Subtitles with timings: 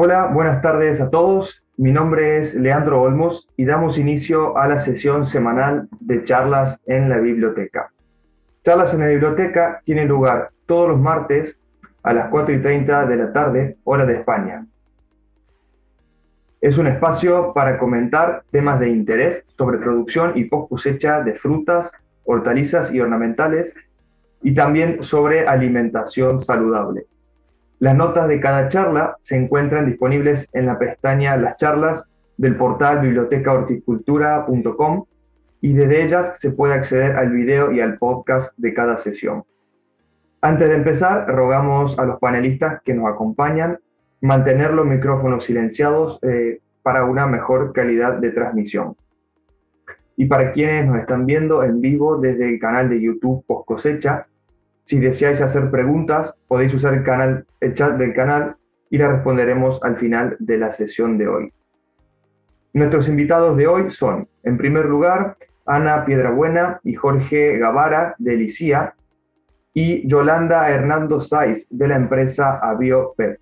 [0.00, 1.64] Hola, buenas tardes a todos.
[1.76, 7.08] Mi nombre es Leandro Olmos y damos inicio a la sesión semanal de charlas en
[7.08, 7.90] la biblioteca.
[8.62, 11.58] Charlas en la biblioteca tienen lugar todos los martes
[12.04, 14.64] a las 4 y 30 de la tarde, hora de España.
[16.60, 21.90] Es un espacio para comentar temas de interés sobre producción y post cosecha de frutas,
[22.22, 23.74] hortalizas y ornamentales
[24.44, 27.08] y también sobre alimentación saludable.
[27.80, 33.00] Las notas de cada charla se encuentran disponibles en la pestaña Las charlas del portal
[33.00, 35.04] bibliotecahorticultura.com
[35.60, 39.42] y desde ellas se puede acceder al video y al podcast de cada sesión.
[40.40, 43.78] Antes de empezar, rogamos a los panelistas que nos acompañan
[44.20, 48.96] mantener los micrófonos silenciados eh, para una mejor calidad de transmisión.
[50.16, 54.27] Y para quienes nos están viendo en vivo desde el canal de YouTube Post Cosecha,
[54.88, 58.56] si deseáis hacer preguntas, podéis usar el, canal, el chat del canal
[58.88, 61.52] y las responderemos al final de la sesión de hoy.
[62.72, 68.94] Nuestros invitados de hoy son, en primer lugar, Ana Piedrabuena y Jorge Gavara de Licía
[69.74, 73.38] y Yolanda Hernando Saiz de la empresa AbioPep.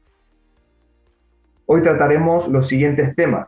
[1.67, 3.47] Hoy trataremos los siguientes temas.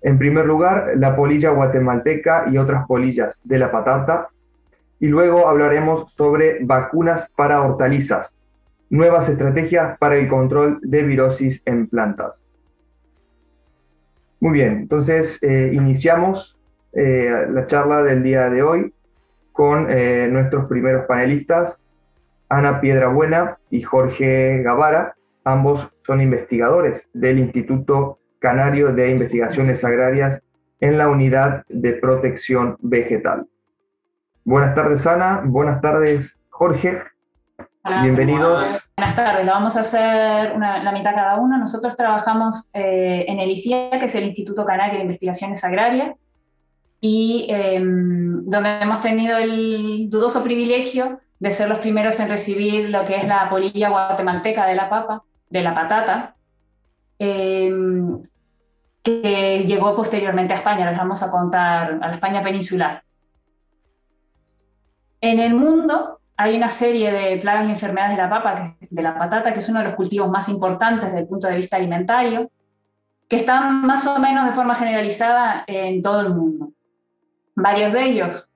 [0.00, 4.30] En primer lugar, la polilla guatemalteca y otras polillas de la patata,
[4.98, 8.34] y luego hablaremos sobre vacunas para hortalizas,
[8.88, 12.42] nuevas estrategias para el control de virosis en plantas.
[14.40, 16.58] Muy bien, entonces eh, iniciamos
[16.92, 18.92] eh, la charla del día de hoy
[19.52, 21.78] con eh, nuestros primeros panelistas,
[22.48, 25.14] Ana Piedrabuena y Jorge Gavara.
[25.44, 30.42] Ambos son investigadores del Instituto Canario de Investigaciones Agrarias
[30.80, 33.46] en la Unidad de Protección Vegetal.
[34.46, 35.42] Buenas tardes, Ana.
[35.44, 37.02] Buenas tardes, Jorge.
[38.00, 38.62] Bienvenidos.
[38.96, 39.44] Buenas tardes.
[39.44, 41.58] La vamos a hacer la mitad cada uno.
[41.58, 46.14] Nosotros trabajamos eh, en el ICIA, que es el Instituto Canario de Investigaciones Agrarias,
[47.00, 53.04] y em, donde hemos tenido el dudoso privilegio de ser los primeros en recibir lo
[53.04, 56.36] que es la polilla guatemalteca de la papa, de la patata,
[57.18, 58.22] em,
[59.02, 60.88] que llegó posteriormente a España.
[60.88, 63.02] Les vamos a contar a la España peninsular.
[65.26, 69.18] En el mundo hay una serie de plagas y enfermedades de la papa, de la
[69.18, 72.48] patata, que es uno de los cultivos más importantes desde el punto de vista alimentario,
[73.28, 76.70] que están más o menos de forma generalizada en todo el mundo.
[77.56, 78.48] Varios de ellos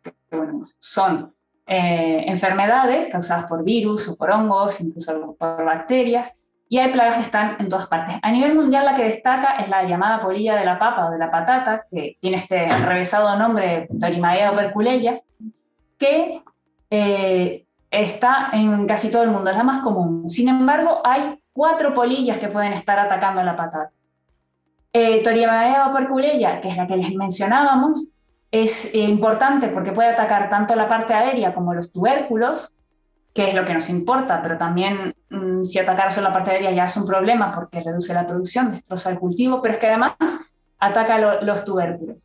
[0.79, 1.35] son
[1.67, 6.37] eh, enfermedades causadas por virus o por hongos, incluso por bacterias,
[6.69, 8.15] y hay plagas que están en todas partes.
[8.23, 11.19] A nivel mundial la que destaca es la llamada polilla de la papa o de
[11.19, 15.21] la patata, que tiene este revesado nombre Torimaea operculeya,
[15.99, 16.45] que
[16.91, 20.29] eh, está en casi todo el mundo, es la más común.
[20.29, 23.93] Sin embargo, hay cuatro polillas que pueden estar atacando la patata.
[24.93, 28.11] Eh, Toriamaea operculeya, que es la que les mencionábamos,
[28.51, 32.75] es eh, importante porque puede atacar tanto la parte aérea como los tubérculos,
[33.33, 36.73] que es lo que nos importa, pero también mm, si atacara solo la parte aérea
[36.73, 40.15] ya es un problema porque reduce la producción, destroza el cultivo, pero es que además
[40.81, 42.17] ataca los tubérculos.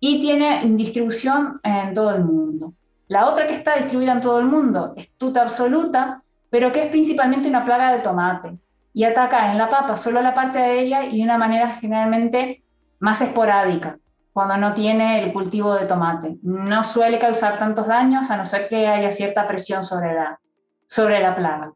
[0.00, 2.72] Y tiene distribución en todo el mundo.
[3.08, 6.86] La otra que está distribuida en todo el mundo es tuta absoluta, pero que es
[6.88, 8.58] principalmente una plaga de tomate
[8.92, 12.62] y ataca en la papa solo la parte de ella y de una manera generalmente
[12.98, 13.98] más esporádica,
[14.32, 16.36] cuando no tiene el cultivo de tomate.
[16.42, 20.38] No suele causar tantos daños a no ser que haya cierta presión sobre la,
[20.86, 21.72] sobre la plaga.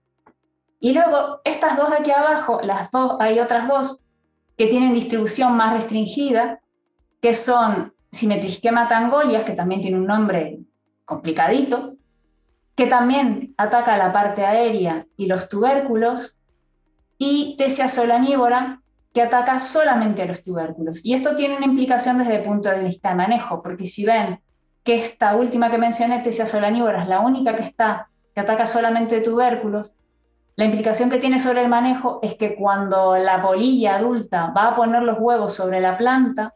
[0.80, 4.00] Y luego, estas dos de aquí abajo, las dos, hay otras dos
[4.58, 6.60] que tienen distribución más restringida,
[7.20, 10.58] que son Simetrischema tangolias, que también tiene un nombre
[11.12, 11.94] complicadito,
[12.74, 16.36] que también ataca la parte aérea y los tubérculos,
[17.18, 18.80] y Tesia solanívora,
[19.12, 21.04] que ataca solamente a los tubérculos.
[21.04, 24.40] Y esto tiene una implicación desde el punto de vista de manejo, porque si ven
[24.82, 29.20] que esta última que mencioné, Tesia solanívora, es la única que está, que ataca solamente
[29.20, 29.94] tubérculos,
[30.56, 34.74] la implicación que tiene sobre el manejo es que cuando la polilla adulta va a
[34.74, 36.54] poner los huevos sobre la planta,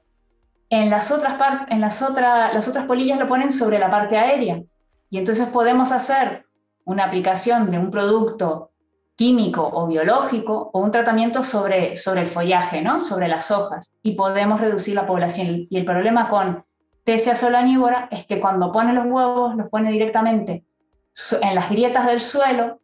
[0.70, 1.36] en las otras,
[1.68, 4.62] en las, las otras polillas lo ponen sobre la parte aérea.
[5.10, 6.46] Y entonces podemos hacer
[6.84, 8.70] una aplicación de un producto
[9.16, 13.00] químico o biológico o un tratamiento sobre, sobre el follaje, ¿no?
[13.00, 15.66] sobre las hojas, y podemos reducir la población.
[15.70, 16.64] Y el problema con
[17.04, 20.64] Tesia solanívora es que cuando pone los huevos, los pone directamente
[21.40, 22.80] en las grietas del suelo,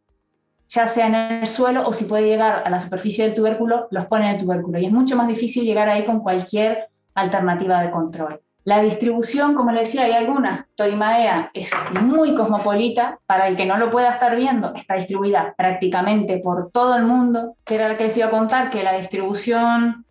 [0.69, 4.06] ya sea en el suelo o si puede llegar a la superficie del tubérculo, los
[4.06, 4.78] pone en el tubérculo.
[4.78, 8.41] Y es mucho más difícil llegar ahí con cualquier alternativa de control.
[8.64, 10.67] La distribución, como le decía, hay algunas.
[10.76, 13.19] Torimaea es muy cosmopolita.
[13.26, 17.56] Para el que no lo pueda estar viendo, está distribuida prácticamente por todo el mundo.
[17.69, 20.06] Era lo que les iba a contar, que la distribución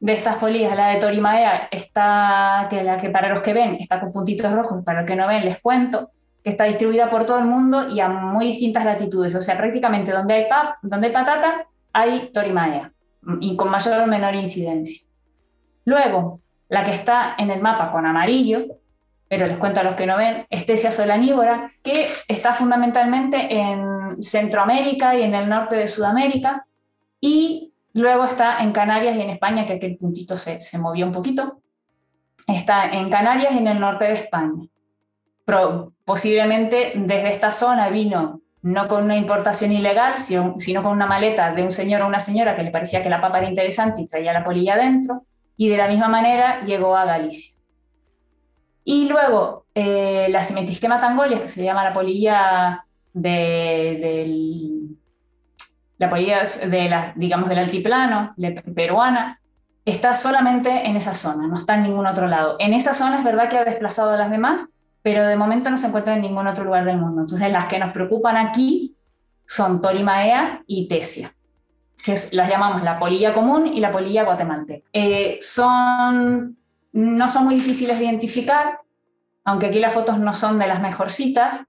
[0.00, 4.00] de estas polillas, la de Torimaea, está, que la que para los que ven está
[4.00, 6.10] con puntitos rojos, para los que no ven les cuento,
[6.42, 9.34] que está distribuida por todo el mundo y a muy distintas latitudes.
[9.34, 12.90] O sea, prácticamente donde hay, pap, donde hay patata, hay Torimaea,
[13.40, 15.06] y con mayor o menor incidencia.
[15.84, 18.64] Luego, la que está en el mapa con amarillo,
[19.28, 25.14] pero les cuento a los que no ven, Estesia solanívora, que está fundamentalmente en Centroamérica
[25.16, 26.66] y en el norte de Sudamérica,
[27.20, 31.12] y luego está en Canarias y en España, que aquel puntito se, se movió un
[31.12, 31.60] poquito.
[32.46, 34.66] Está en Canarias y en el norte de España.
[36.04, 41.52] Posiblemente desde esta zona vino no con una importación ilegal, sino, sino con una maleta
[41.52, 44.06] de un señor o una señora que le parecía que la papa era interesante y
[44.06, 45.24] traía la polilla adentro
[45.62, 47.54] y de la misma manera llegó a Galicia.
[48.82, 54.88] Y luego eh, la Simetrisquema tangolia, que se llama la polilla de,
[55.98, 58.34] la polilla de la, digamos, del altiplano
[58.74, 59.40] peruana,
[59.84, 62.56] está solamente en esa zona, no está en ningún otro lado.
[62.58, 64.68] En esa zona es verdad que ha desplazado a las demás,
[65.02, 67.20] pero de momento no se encuentra en ningún otro lugar del mundo.
[67.20, 68.96] Entonces las que nos preocupan aquí
[69.46, 71.32] son Torimaea y Tesia
[72.02, 74.86] que las llamamos la polilla común y la polilla guatemalteca.
[74.92, 76.58] Eh, son,
[76.92, 78.80] no son muy difíciles de identificar,
[79.44, 81.64] aunque aquí las fotos no son de las mejorcitas.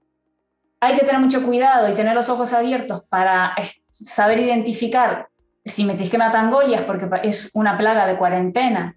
[0.80, 3.54] Hay que tener mucho cuidado y tener los ojos abiertos para
[3.90, 5.28] saber identificar
[5.64, 8.96] si Simetrisquema tangolias, porque es una plaga de cuarentena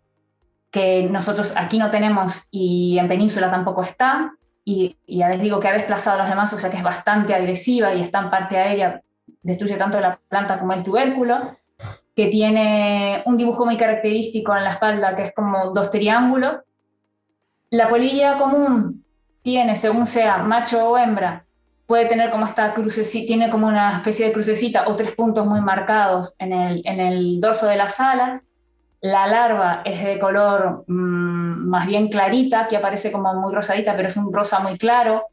[0.69, 4.33] que nosotros aquí no tenemos y en Península tampoco está.
[4.65, 6.83] Y, y ya les digo que ha desplazado a los demás, o sea que es
[6.83, 9.01] bastante agresiva y está en parte aérea
[9.41, 11.57] destruye tanto la planta como el tubérculo,
[12.15, 16.61] que tiene un dibujo muy característico en la espalda, que es como dos triángulos.
[17.69, 19.05] La polilla común
[19.43, 21.45] tiene, según sea macho o hembra,
[21.85, 25.61] puede tener como esta crucecita, tiene como una especie de crucecita o tres puntos muy
[25.61, 28.43] marcados en el, en el dorso de las alas.
[28.99, 34.07] La larva es de color mm, más bien clarita, que aparece como muy rosadita, pero
[34.07, 35.27] es un rosa muy claro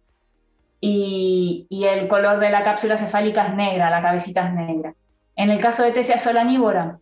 [0.86, 4.94] y, el color de la cápsula cefálica es negra, la cabecita es negra.
[5.34, 6.98] En el caso de Tesia solanívora,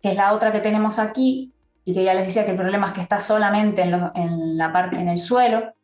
[0.00, 1.52] que es la otra que tenemos aquí,
[1.84, 4.98] y que ya les decía que el problema es que está solamente en, la parte,
[4.98, 5.74] en el suelo,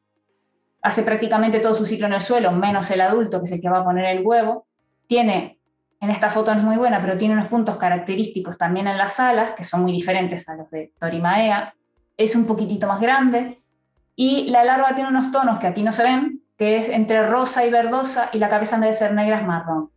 [0.80, 3.68] hace prácticamente todo su ciclo en el suelo, menos el adulto, que es el que
[3.68, 4.66] va a poner el huevo,
[5.06, 5.58] tiene,
[6.00, 9.20] en esta foto no es muy buena, pero tiene unos puntos característicos también en las
[9.20, 11.74] alas, que son muy diferentes a los de Torimaea,
[12.16, 13.62] es un poquitito más grande,
[14.16, 17.64] y la larva tiene unos tonos que aquí no se ven, que es entre rosa
[17.66, 19.90] y verdosa y la cabeza en de ser negra es marrón.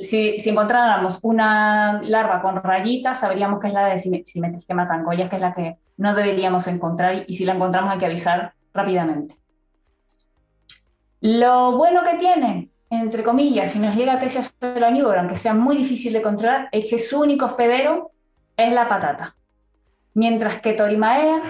[0.00, 5.42] Si, encontráramos una larva con rayitas, sabríamos que es la de Simetrisquema tangoyas, que es
[5.42, 9.36] la que no deberíamos encontrar y si la encontramos hay que avisar rápidamente.
[11.20, 15.76] Lo bueno que tiene, entre comillas, si nos llega a Tesia solanívora, aunque sea muy
[15.76, 18.12] difícil de controlar, es que su único hospedero
[18.56, 19.36] es la patata.
[20.14, 21.42] Mientras que Torimaea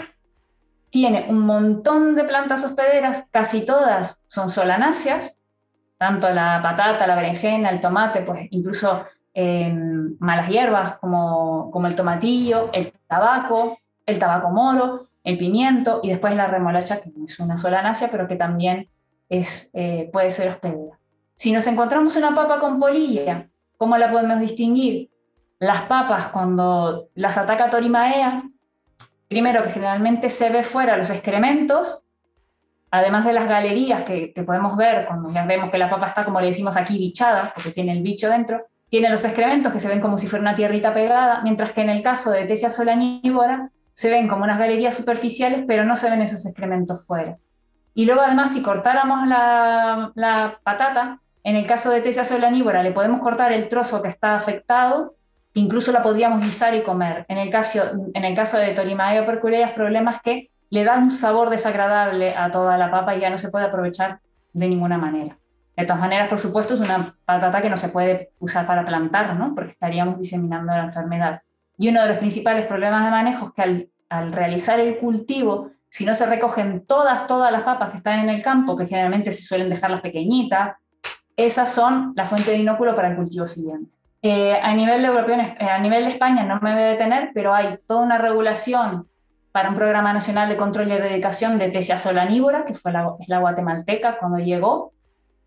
[0.94, 5.40] tiene un montón de plantas hospederas, casi todas son solanáceas,
[5.98, 11.96] tanto la patata, la berenjena, el tomate, pues incluso em, malas hierbas como, como el
[11.96, 13.76] tomatillo, el tabaco,
[14.06, 18.28] el tabaco moro, el pimiento y después la remolacha, que no es una solanácea, pero
[18.28, 18.88] que también
[19.28, 20.96] es, eh, puede ser hospedera.
[21.34, 23.48] Si nos encontramos una papa con polilla,
[23.78, 25.10] ¿cómo la podemos distinguir?
[25.58, 28.44] Las papas, cuando las ataca Torimaea,
[29.28, 32.02] primero que generalmente se ve fuera los excrementos,
[32.90, 36.40] además de las galerías que, podemos ver cuando ya vemos que la papa está, como
[36.40, 40.00] le decimos aquí, bichada, porque tiene el bicho dentro, tiene los excrementos que se ven
[40.00, 44.10] como si fuera una tierrita pegada, mientras que en el caso de Tesia solanívora se
[44.10, 47.38] ven como unas galerías superficiales, pero no se ven esos excrementos fuera.
[47.94, 52.92] Y luego además si cortáramos la, la patata, en el caso de Tesia solanívora le
[52.92, 55.14] podemos cortar el trozo que está afectado
[55.54, 57.24] incluso la podríamos guisar y comer.
[57.28, 57.80] En el caso,
[58.12, 62.34] en el caso de Torimaea perculea, el problema es que le da un sabor desagradable
[62.36, 64.20] a toda la papa y ya no se puede aprovechar
[64.52, 65.38] de ninguna manera.
[65.76, 69.34] De todas maneras, por supuesto, es una patata que no se puede usar para plantar,
[69.36, 69.54] ¿no?
[69.54, 71.42] porque estaríamos diseminando la enfermedad.
[71.78, 75.70] Y uno de los principales problemas de manejo es que al, al realizar el cultivo,
[75.88, 79.32] si no se recogen todas, todas las papas que están en el campo, que generalmente
[79.32, 80.76] se suelen dejar las pequeñitas,
[81.36, 83.92] esas son la fuente de inóculo para el cultivo siguiente.
[84.26, 87.52] Eh, a nivel europeo, eh, a nivel de España no me voy a detener, pero
[87.52, 89.06] hay toda una regulación
[89.52, 93.38] para un programa nacional de control y erradicación de tesia solanívora, que fue la, la
[93.40, 94.94] guatemalteca cuando llegó.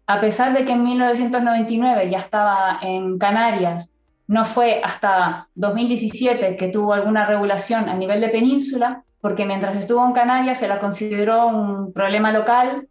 [0.05, 3.89] A pesar de que en 1999 ya estaba en Canarias
[4.27, 10.05] No fue hasta 2017 que tuvo alguna regulación a nivel de península, porque mientras estuvo
[10.05, 12.87] en Canarias se la consideró un problema local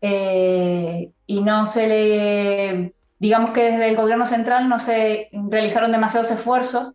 [0.00, 6.32] eh, y no se le, digamos que desde el gobierno central no se realizaron demasiados
[6.32, 6.92] esfuerzos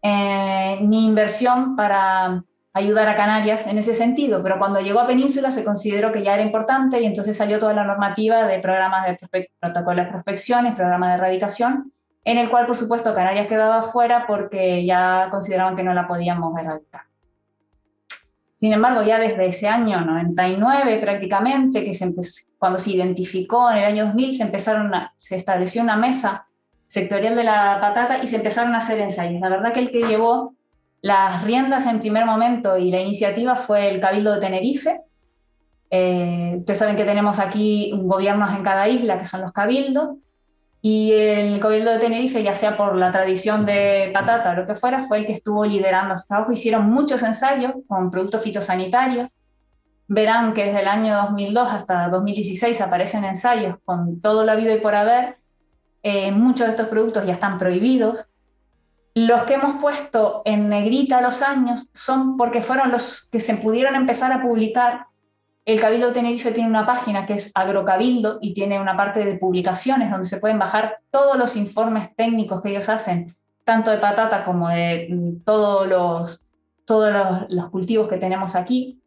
[0.00, 5.50] eh, ni inversión para ayudar a Canarias en ese sentido, pero cuando llegó a Península
[5.50, 9.48] se consideró que ya era importante y entonces salió toda la normativa de programas de
[9.58, 11.92] protocolos de prospección y programas de erradicación,
[12.24, 16.54] en el cual por supuesto Canarias quedaba fuera porque ya consideraban que no la podíamos
[16.62, 17.02] erradicar.
[18.62, 22.14] Sin embargo, ya desde ese año 99 prácticamente, que se
[22.58, 26.46] cuando se identificó en el año 2000, se, empezaron se estableció una mesa
[26.86, 29.40] sectorial de la patata y se empezaron a hacer ensayos.
[29.40, 30.54] La verdad que el que llevó
[31.00, 35.00] las riendas en primer momento y la iniciativa fue el Cabildo de Tenerife.
[35.90, 40.18] Eh, ustedes saben que tenemos aquí gobiernos en cada isla, que son los cabildos,
[40.84, 44.74] y el Cabildo de Tenerife, ya sea por la tradición de patata o lo que
[44.74, 46.50] fuera, fue el que estuvo liderando este trabajo.
[46.50, 49.28] Hicieron muchos ensayos con productos fitosanitarios.
[50.08, 54.80] Verán que desde el año 2002 hasta 2016 aparecen ensayos con todo lo habido y
[54.80, 55.36] por haber.
[56.02, 58.28] Eh, muchos de estos productos ya están prohibidos.
[59.14, 63.94] Los que hemos puesto en negrita los años son porque fueron los que se pudieron
[63.94, 65.06] empezar a publicar.
[65.64, 69.36] El Cabildo de Tenerife tiene una página que es Agrocabildo y tiene una parte de
[69.36, 74.42] publicaciones donde se pueden bajar todos los informes técnicos que ellos hacen, tanto de patata
[74.42, 76.42] como de mm, todos los,
[76.84, 79.00] todos los, cultivos que tenemos aquí.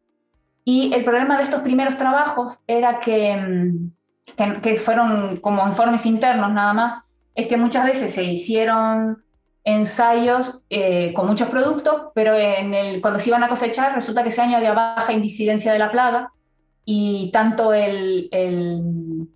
[0.64, 3.92] Y el problema de estos primeros trabajos era que, mm,
[4.38, 7.04] que, que fueron como informes internos nada más,
[7.36, 9.22] es que muchas veces se hicieron
[9.66, 12.34] ensayos eh, con muchos productos, pero
[13.02, 16.32] cuando se iban a cosechar resulta que ese año había baja incidencia de la plaga
[16.86, 19.28] y tanto el, el,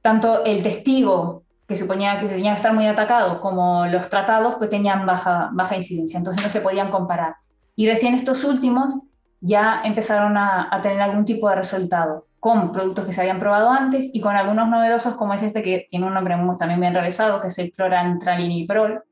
[0.00, 4.70] tanto el testigo que suponía que tenía que estar muy atacado como los tratados pues
[4.70, 7.36] tenían baja, baja incidencia, entonces no se podían comparar.
[7.76, 8.94] Y recién estos últimos
[9.40, 13.70] ya empezaron a, a tener algún tipo de resultado con productos que se habían probado
[13.70, 16.92] antes y con algunos novedosos como es este que tiene un nombre muy, también bien
[16.92, 19.02] realizado, que es el Prol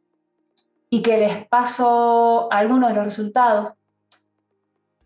[0.90, 3.72] y que les paso algunos de los resultados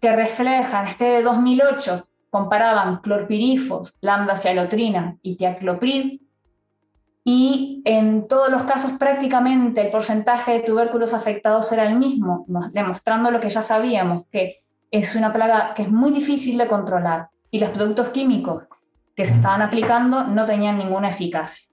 [0.00, 6.20] que reflejan, este de 2008 comparaban clorpirifos, lambda-cialotrina y tiacloprid,
[7.28, 13.32] y en todos los casos prácticamente el porcentaje de tubérculos afectados era el mismo, demostrando
[13.32, 17.58] lo que ya sabíamos, que es una plaga que es muy difícil de controlar y
[17.58, 18.64] los productos químicos
[19.16, 21.66] que se estaban aplicando no tenían ninguna eficacia.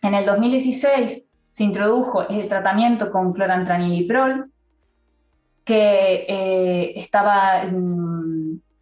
[0.00, 4.50] En el 2016 se introdujo el tratamiento con clorantraniliprol,
[5.64, 7.64] que eh, estaba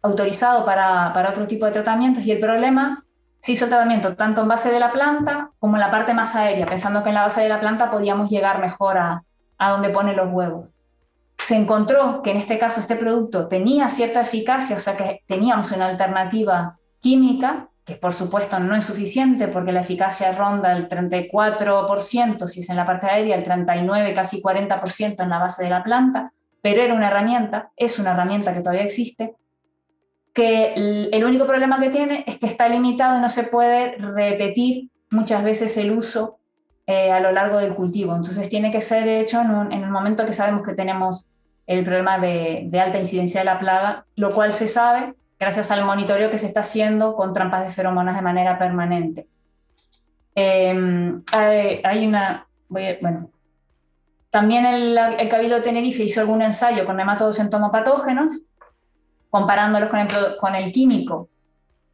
[0.03, 3.03] autorizado para, para, otro tipo de tratamientos y el problema
[3.39, 6.35] se hizo el tratamiento tanto en base de la planta como en la parte más
[6.35, 9.23] aérea, pensando que en la base de la planta podíamos llegar mejor a,
[9.57, 10.69] a donde pone los huevos.
[11.37, 15.71] Se encontró que en este caso este producto tenía cierta eficacia, o sea que teníamos
[15.71, 22.47] una alternativa química, que por supuesto no es suficiente porque la eficacia ronda el 34%,
[22.47, 25.83] si es en la parte aérea, el 39, casi 40% en la base de la
[25.83, 26.31] planta,
[26.61, 29.35] pero era una herramienta, es una herramienta que todavía existe,
[30.33, 34.89] que el único problema que tiene es que está limitado y no se puede repetir
[35.11, 36.39] muchas veces el uso
[36.87, 38.15] eh, a lo largo del cultivo.
[38.15, 41.27] Entonces tiene que ser hecho en, en, el momento que sabemos que tenemos
[41.67, 45.85] el problema de, de alta incidencia de la plaga, lo cual se sabe gracias al
[45.85, 49.27] monitoreo que se está haciendo con trampas de feromonas de manera permanente.
[50.35, 53.29] Em, hay, una, bueno,
[54.29, 58.43] también el, el, Cabildo de Tenerife hizo algún ensayo con nematodos entomopatógenos,
[59.33, 59.89] comparándolos
[60.39, 61.27] con el, químico,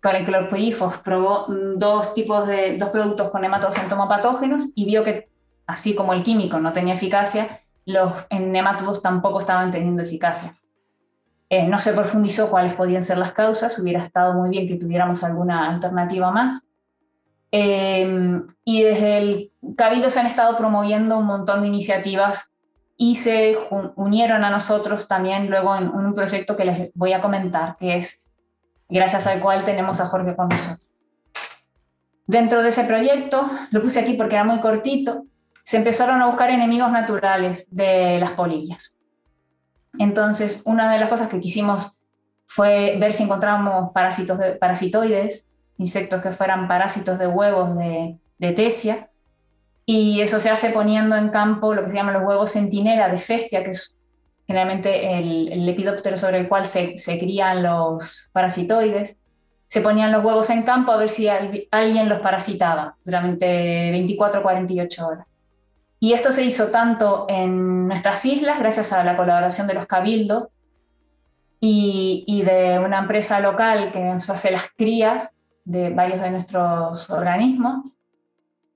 [0.01, 1.45] con el clorpirifos, probó
[1.77, 5.29] dos tipos de dos productos con nematodos entomopatógenos y vio que,
[5.65, 10.53] así como el químico no tenía eficacia, los nematodos tampoco estaban teniendo eficacia.
[11.49, 15.23] Eh, no se profundizó cuáles podían ser las causas, hubiera estado muy bien que tuviéramos
[15.23, 16.65] alguna alternativa más.
[17.53, 22.51] Eh, y desde el Cabildo se han estado promoviendo un montón de iniciativas
[23.01, 23.57] y se
[23.95, 28.23] unieron a nosotros también luego en, un proyecto que les voy a comentar, que es
[28.89, 30.85] gracias al cual tenemos a Jorge con nosotros.
[32.27, 35.23] Dentro de ese proyecto, lo puse aquí porque era muy cortito,
[35.63, 38.97] se empezaron a buscar enemigos naturales de las polillas.
[39.97, 41.95] Entonces, una de las cosas que quisimos
[42.45, 48.51] fue ver si encontrábamos parásitos de, parasitoides, insectos que fueran parásitos de huevos de, de
[48.51, 49.09] tesia,
[49.91, 53.17] y eso se hace poniendo en campo lo que se llaman los huevos centinela de
[53.17, 53.97] festia, que es
[54.45, 59.17] generalmente el, lepidóptero sobre el cual se, crían los parasitoides.
[59.65, 64.43] Se ponían los huevos en campo a ver si alguien los parasitaba durante 24 o
[64.43, 65.27] 48 horas.
[65.99, 70.49] Y esto se hizo tanto en nuestras islas, gracias a la colaboración de los cabildos
[71.59, 75.33] y de una empresa local que nos hace las crías
[75.65, 77.85] de varios de nuestros organismos,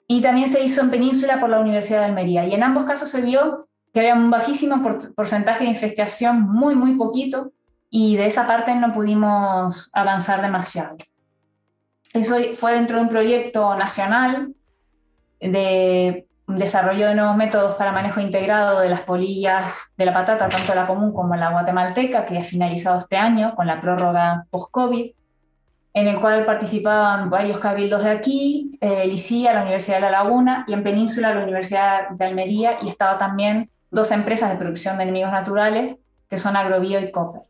[0.07, 2.45] y también se hizo en Península por la Universidad de Almería.
[2.45, 4.81] Y en ambos casos se vio que había un bajísimo
[5.15, 7.51] porcentaje de infestación, muy, muy poquito,
[7.89, 10.97] y de esa parte no pudimos avanzar demasiado.
[12.11, 14.53] Eso fue dentro de un proyecto nacional
[15.39, 20.75] de desarrollo de nuevos métodos para manejo integrado de las polillas de la patata, tanto
[20.75, 25.11] la común como la guatemalteca, que ha finalizado este año con la prórroga post-COVID
[25.93, 29.13] en el cual participaban varios cabildos de aquí, eh,
[29.53, 33.69] la Universidad de La Laguna, y en Península, la Universidad de Almería, y estaba también
[33.91, 35.97] dos empresas de producción de enemigos naturales,
[36.27, 37.43] que son Agrobio y Copper.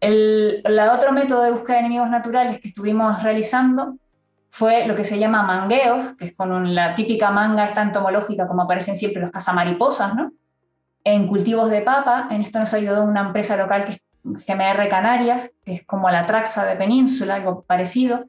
[0.00, 3.96] El otro método de búsqueda de enemigos naturales que estuvimos realizando
[4.48, 8.62] fue lo que se llama mangueos, que es con la típica manga esta entomológica como
[8.62, 10.32] aparecen siempre los cazamariposas, ¿no?
[11.04, 15.50] En cultivos de papa, en esto nos ayudó una empresa local que es GMR Canarias,
[15.64, 18.26] que es como la Traxa de Península, algo parecido.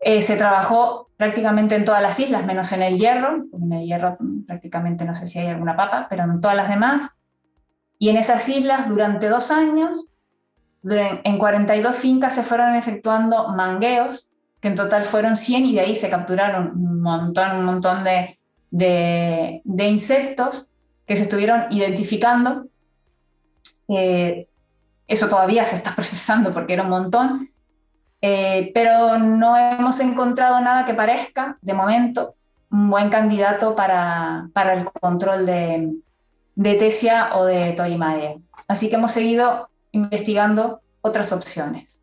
[0.00, 4.18] Eh, se trabajó prácticamente en todas las islas, menos en el Hierro, en el Hierro
[4.46, 7.10] prácticamente no sé si hay alguna papa, pero en todas las demás.
[7.98, 10.06] Y en esas islas, durante dos años,
[10.84, 14.28] en 42 fincas se fueron efectuando mangueos,
[14.60, 18.38] que en total fueron 100 y de ahí se capturaron un montón, un montón de,
[18.70, 20.68] de, de insectos
[21.06, 22.66] que se estuvieron identificando
[23.88, 24.48] eh,
[25.06, 27.50] eso todavía se está procesando porque era un montón,
[28.20, 32.34] eh, pero no hemos encontrado nada que parezca, de momento,
[32.70, 35.92] un buen candidato para, para el control de,
[36.54, 38.40] de Tesia o de Torimae.
[38.68, 42.00] Así que hemos seguido investigando otras opciones.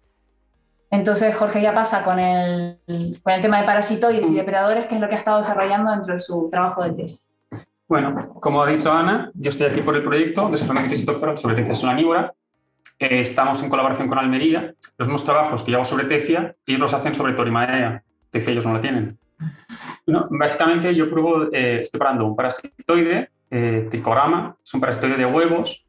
[0.92, 2.80] Entonces Jorge ya pasa con el,
[3.24, 6.14] con el tema de parasitoides y depredadores, que es lo que ha estado desarrollando dentro
[6.14, 7.26] de su trabajo de tesis.
[7.88, 11.38] Bueno, como ha dicho Ana, yo estoy aquí por el proyecto de desarrollo de doctorado
[11.38, 12.32] sobre tecia solanívora
[13.00, 14.74] eh, estamos en colaboración con Almería.
[14.98, 18.04] Los mismos trabajos que yo hago sobre tecia, ellos los hacen sobre torimaea.
[18.30, 19.18] Tecia ellos no la tienen.
[20.30, 25.86] básicamente yo pruebo, eh, estoy parando un parasitoide, eh, tricograma, es un parasitoide de huevos.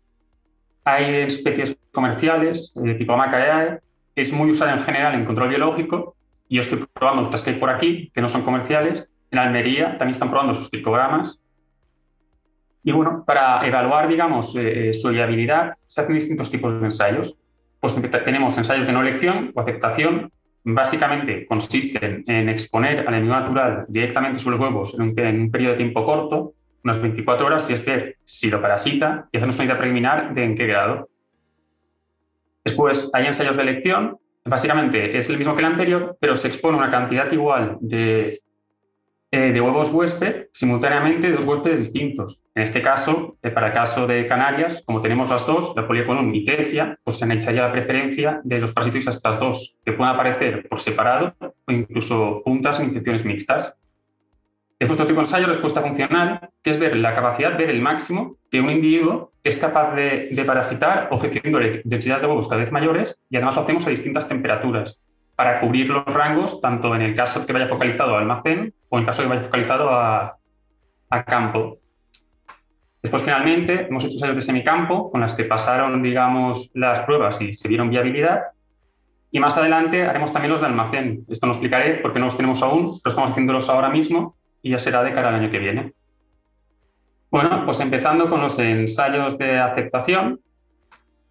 [0.85, 3.81] Hay especies comerciales, eh, tipo Amacaeae,
[4.15, 6.17] es muy usada en general en control biológico
[6.49, 9.11] y yo estoy probando otras que hay por aquí, que no son comerciales.
[9.31, 11.41] En Almería también están probando sus tricogramas
[12.83, 17.37] y bueno, para evaluar, digamos, eh, eh, su viabilidad, se hacen distintos tipos de ensayos.
[17.79, 20.31] Pues tenemos ensayos de no elección o aceptación.
[20.65, 25.79] Básicamente consisten en exponer al enemigo natural directamente sobre los huevos en un, periodo de
[25.79, 29.79] tiempo corto, unas 24 horas, si es que si lo parasita, y hacernos una idea
[29.79, 31.09] preliminar de en qué grado.
[32.65, 34.19] Después hay ensayos de elección.
[34.45, 38.39] Básicamente es el mismo que el anterior, pero se expone una cantidad igual de
[39.33, 42.43] eh, de huevos huésped simultáneamente dos huéspedes distintos.
[42.53, 46.35] En este caso, eh, para el caso de Canarias, como tenemos las dos, la poliaconum
[46.35, 50.15] y tecia, pues se analizaría la preferencia de los parásitos a estas dos, que pueden
[50.15, 53.77] aparecer por separado o incluso juntas en infecciones mixtas.
[54.81, 58.37] Después otro tipo de ensayo, respuesta funcional, que es ver la capacidad, ver el máximo
[58.51, 63.21] que un individuo es capaz de, de parasitar ofreciéndole densidades de huevos cada vez mayores
[63.29, 65.01] y además lo hacemos a distintas temperaturas
[65.37, 69.07] para cubrir los rangos, tanto en el caso que vaya focalizado a almacén o en
[69.07, 70.37] caso que vaya focalizado a,
[71.27, 71.79] campo.
[73.03, 77.53] Después, finalmente, hemos hecho ensayos de semicampo con las que pasaron, digamos, las pruebas y
[77.53, 78.43] se vieron viabilidad.
[79.33, 81.25] Y más adelante haremos también los de almacén.
[81.29, 84.79] Esto no explicaré porque no los tenemos aún, pero estamos haciéndolos ahora mismo y ya
[84.79, 85.95] será de cara al año que viene.
[87.31, 90.41] Bueno, pues empezando con los ensayos de aceptación,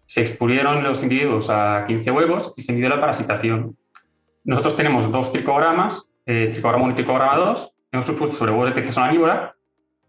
[0.06, 3.76] se expurieron los individuos a 15 huevos y se midió la parasitación.
[4.44, 8.74] Nosotros tenemos dos tricogramas, eh, tricograma 1 y tricograma 2, hemos supuesto sobre huevos de
[8.76, 9.56] tecia sonanívora,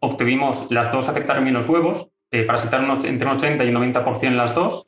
[0.02, 4.36] obtuvimos las dos aceptaron bien los huevos, eh, parasitaron entre un 80 y un 90%
[4.36, 4.88] las dos,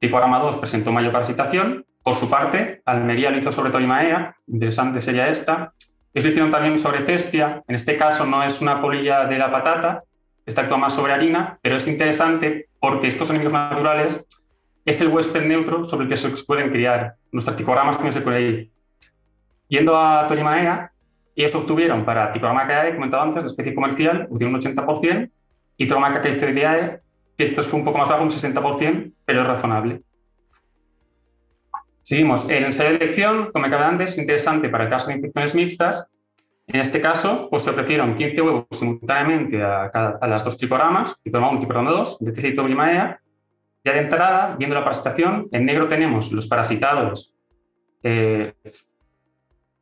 [0.00, 5.28] tricograma 2 presentó mayor parasitación, por su parte, Almería lo hizo sobre Torimaea, interesante sería
[5.28, 5.72] esta,
[6.12, 9.50] ellos lo hicieron también sobre Pestia, en este caso no es una polilla de la
[9.50, 10.04] patata,
[10.44, 14.26] esta actúa más sobre harina, pero es interesante porque estos enemigos naturales
[14.84, 17.14] es el huésped neutro sobre el que se pueden criar.
[17.32, 18.70] Nuestros ticogramas también se pueden ir.
[19.70, 20.92] Yendo a Torimaea,
[21.36, 25.30] ellos obtuvieron para Ticograma cae, comentado antes, la especie comercial, un 80%,
[25.76, 27.00] y Torimaca caiceridae,
[27.38, 30.02] que esto fue un poco más bajo, un 60%, pero es razonable.
[32.02, 32.50] Seguimos.
[32.50, 36.06] El ensayo de elección, como acabé antes, es interesante para el caso de infecciones mixtas.
[36.66, 41.50] En este caso, pues se ofrecieron 15 huevos simultáneamente a, a las dos tricogramas, tricograma
[41.50, 43.20] 1 y tricograma 2, de TC y Torimaea,
[43.84, 47.34] ya de entrada, viendo la parasitación, en negro tenemos los parasitados
[48.02, 48.52] eh,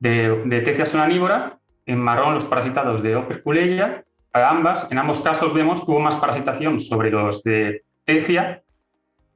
[0.01, 4.91] de, de tecia sonanívora, en marrón los parasitados de Operculeia, para ambas.
[4.91, 8.63] En ambos casos vemos que hubo más parasitación sobre los de Tecia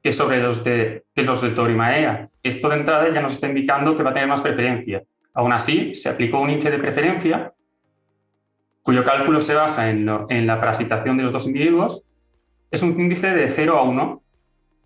[0.01, 2.29] que sobre los de, los de Torimaea.
[2.43, 5.01] Esto de entrada ya nos está indicando que va a tener más preferencia.
[5.33, 7.53] Aún así, se aplicó un índice de preferencia
[8.81, 12.05] cuyo cálculo se basa en, en la parasitación de los dos individuos.
[12.69, 14.21] Es un índice de 0 a 1.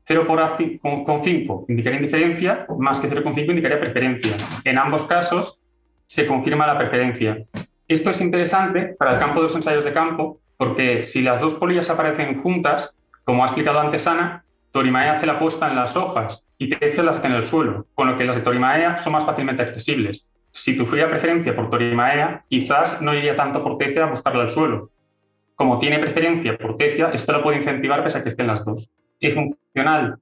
[0.04, 4.38] 0 por a, con, con 5 indicaría indiferencia, más que 0,5 indicaría preferencia.
[4.64, 5.60] En ambos casos
[6.08, 7.46] se confirma la preferencia.
[7.88, 11.54] Esto es interesante para el campo de los ensayos de campo porque si las dos
[11.54, 12.94] polillas aparecen juntas,
[13.24, 17.20] como ha explicado antes Ana, Torimaea hace la puesta en las hojas y Tecia las
[17.20, 20.26] hace en el suelo, con lo que las de Torimaea son más fácilmente accesibles.
[20.52, 24.90] Si tuviera preferencia por Torimaea, quizás no iría tanto por Tecia a buscarla al suelo.
[25.56, 28.90] Como tiene preferencia por Tecia, esto lo puede incentivar pese a que estén las dos.
[29.20, 30.18] Y funcional.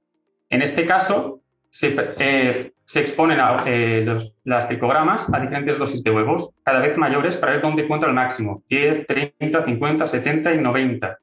[0.50, 6.04] En este caso, se, eh, se exponen a, eh, los, las tricogramas a diferentes dosis
[6.04, 10.54] de huevos, cada vez mayores, para ver dónde encuentra el máximo, 10, 30, 50, 70
[10.54, 11.18] y 90.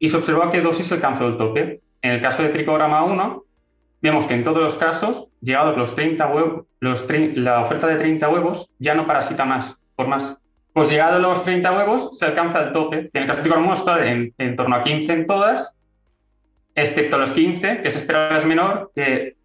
[0.00, 1.80] Y se observó a qué dosis alcanzó el tope.
[2.02, 3.44] En el caso de tricograma 1,
[4.02, 8.70] vemos que en todos los casos, llegados los 30 huevos, la oferta de 30 huevos
[8.80, 10.36] ya no parasita más, por más.
[10.72, 13.10] Pues llegados los 30 huevos, se alcanza el tope.
[13.12, 15.76] En el caso de tricograma 1 está en, en torno a 15 en todas,
[16.74, 19.37] excepto los 15, que se espera es menor, que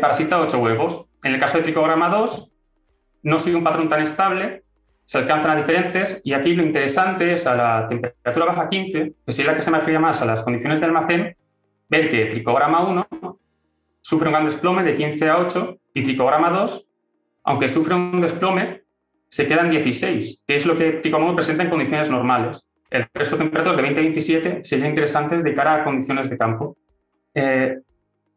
[0.00, 1.06] parasita 8 huevos.
[1.22, 2.52] En el caso de tricograma 2,
[3.22, 4.64] no sigue un patrón tan estable,
[5.04, 9.32] se alcanzan a diferentes y aquí lo interesante es a la temperatura baja 15, que
[9.32, 11.36] sería la que se me refiere más a las condiciones de almacén,
[11.88, 13.38] ver que tricograma 1
[14.00, 16.88] sufre un gran desplome de 15 a 8 y tricograma 2,
[17.44, 18.82] aunque sufre un desplome,
[19.28, 22.66] se queda en 16, que es lo que tricograma 1 presenta en condiciones normales.
[22.90, 26.38] El resto de temperaturas de 20 a 27 serían interesantes de cara a condiciones de
[26.38, 26.76] campo.
[27.34, 27.78] Eh,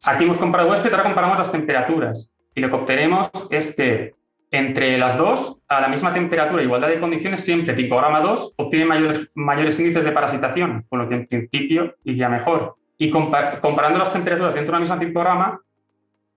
[0.06, 2.32] aquí hemos comparado huésped, ahora comparamos las temperaturas.
[2.56, 4.14] Y lo que obtenemos es que
[4.52, 9.32] entre las dos, a la misma temperatura igualdad de condiciones, siempre tricograma 2 obtiene mayores,
[9.34, 12.76] mayores índices de parasitación, con lo que en principio iría mejor.
[13.00, 15.60] Y comparando las temperaturas dentro de la misma tricograma,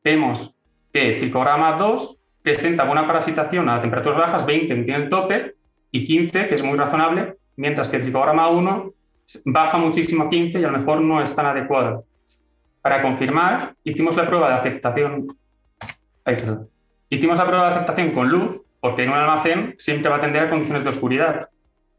[0.02, 0.54] vemos
[0.90, 5.54] que tricograma 2 presenta buena parasitación a temperaturas bajas, 20 tiene el tope,
[5.90, 8.92] y 15, que es muy razonable, mientras que el tricograma 1
[9.46, 12.04] baja muchísimo a 15 y a lo mejor no es tan adecuado.
[12.86, 15.26] Para confirmar, hicimos la prueba de aceptación.
[16.24, 16.70] Ay, perdón.
[17.10, 20.44] Hicimos la prueba de aceptación con luz, porque en un almacén siempre va a tender
[20.44, 21.50] a condiciones de oscuridad.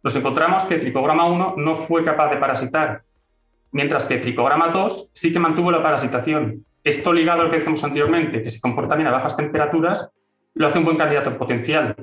[0.01, 3.01] Nos encontramos que tricograma 1 no fue capaz de parasitar,
[3.73, 6.63] mientras que tricograma 2 sí que mantuvo la parasitación.
[6.85, 10.09] Esto ligado a lo que decimos anteriormente, que se comporta bien a bajas temperaturas,
[10.53, 11.97] lo hace un buen candidato potencial.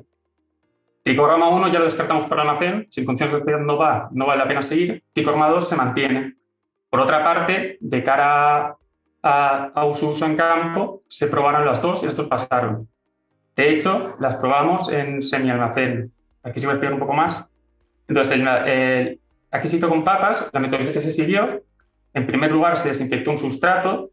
[1.02, 4.10] Tricograma 1 ya lo descartamos para el almacén, si en condiciones de oscuridad no va,
[4.12, 5.02] no vale la pena seguir.
[5.14, 6.34] Tricograma 2 se mantiene.
[6.94, 8.76] Por otra parte, de cara
[9.20, 12.88] a, a su uso en campo, se probaron las dos y estos pasaron.
[13.56, 16.12] De hecho, las probamos en semi-almacén.
[16.44, 17.48] Aquí se va a explicar un poco más.
[18.06, 18.40] Entonces,
[19.50, 21.64] aquí se hizo con papas, la metodología que se siguió.
[22.12, 24.12] En primer lugar, se desinfectó un sustrato,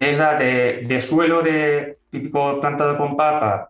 [0.00, 3.68] es la de, suelo de típico plantado con papa,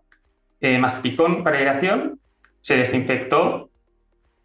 [0.60, 2.20] eh, más picón para irrigación.
[2.60, 3.70] Se desinfectó.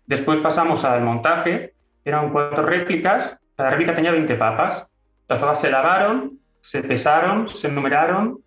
[0.08, 1.76] Después pasamos al montaje.
[2.04, 3.40] Eran cuatro réplicas.
[3.64, 4.90] Cada réplica tenía 20 papas.
[5.30, 8.44] Las papas se lavaron, se pesaron, se numeraron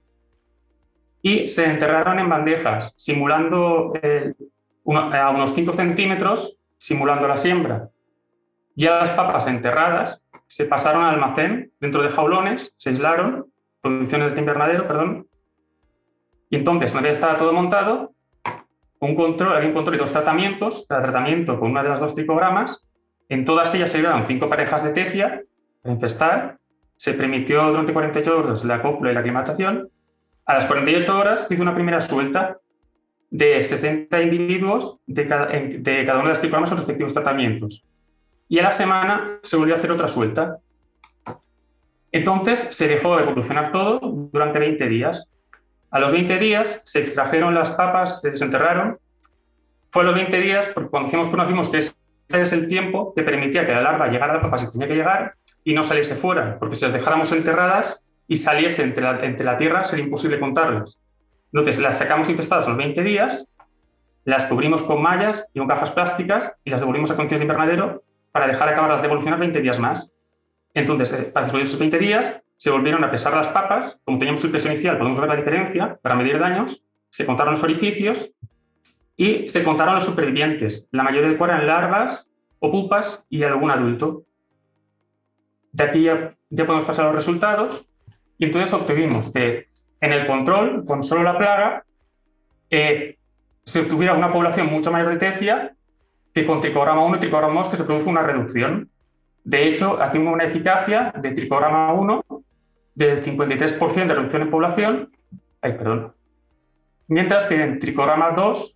[1.22, 4.35] y se enterraron en bandejas, simulando eh,
[4.85, 7.88] a unos 5 centímetros, simulando la siembra.
[8.74, 13.50] Ya las papas enterradas se pasaron al almacén dentro de jaulones, se aislaron,
[13.81, 15.26] condiciones de invernadero, perdón.
[16.50, 18.12] Y entonces, una vez estaba todo montado,
[19.00, 22.14] un control, había un control y dos tratamientos, cada tratamiento con una de las dos
[22.14, 22.87] tricogramas.
[23.29, 25.43] En todas ellas se dieron cinco parejas de tecia
[25.83, 26.59] para infestar.
[26.97, 29.91] Se permitió durante 48 horas la acoplo y la aclimatación
[30.47, 32.59] a las 48 horas hizo una primera suelta
[33.31, 37.85] de 60 individuos de cada, de cada una de las tricogramas en respectivos tratamientos.
[38.49, 40.59] Y a la semana se volvió a hacer otra suelta.
[42.12, 43.99] Entonces se dejó evolucionar todo
[44.33, 45.29] durante 20 días.
[45.91, 48.99] A los 20 días se extrajeron las papas, se desenterraron.
[49.91, 51.95] Fue a los 20 días, porque cuando hicimos conocimos que ese
[52.29, 54.95] es el tiempo que permitía que la larva llegara a la papa si tenía que
[54.95, 55.35] llegar
[55.65, 59.57] y no saliese fuera, porque si las dejáramos enterradas, y saliese entre la, entre la
[59.57, 60.99] tierra, sería imposible contarlas.
[61.53, 63.47] Entonces las sacamos infestadas los 20 días,
[64.25, 68.03] las cubrimos con mallas y con cajas plásticas y las devolvimos a condiciones de invernadero
[68.33, 70.12] para dejar acabar las de evolucionar 20 días más.
[70.75, 74.01] Entonces, eh, para después de esos 20 días, se volvieron a pesar las papas.
[74.05, 76.83] Como teníamos el peso inicial, podemos ver la diferencia para medir daños.
[77.09, 78.33] Se contaron los orificios
[79.16, 83.70] y se contaron los supervivientes, la mayoría de cuales eran larvas o pupas y algún
[83.70, 84.24] adulto.
[85.72, 87.87] De aquí ya, ya podemos pasar a los resultados.
[88.38, 89.68] Y entonces obtuvimos que
[90.00, 91.85] en el control, con solo la plaga,
[92.70, 93.16] eh,
[93.64, 95.74] se obtuviera una población mucho mayor de tefia
[96.35, 98.90] que con tricograma 1 y tricograma 2 que se produce una reducción.
[99.42, 102.24] De hecho, aquí hubo una eficacia de tricograma 1
[102.94, 105.12] del 53% de reducción en población,
[105.62, 106.14] ay, perdón,
[107.09, 108.76] mientras que en tricograma 2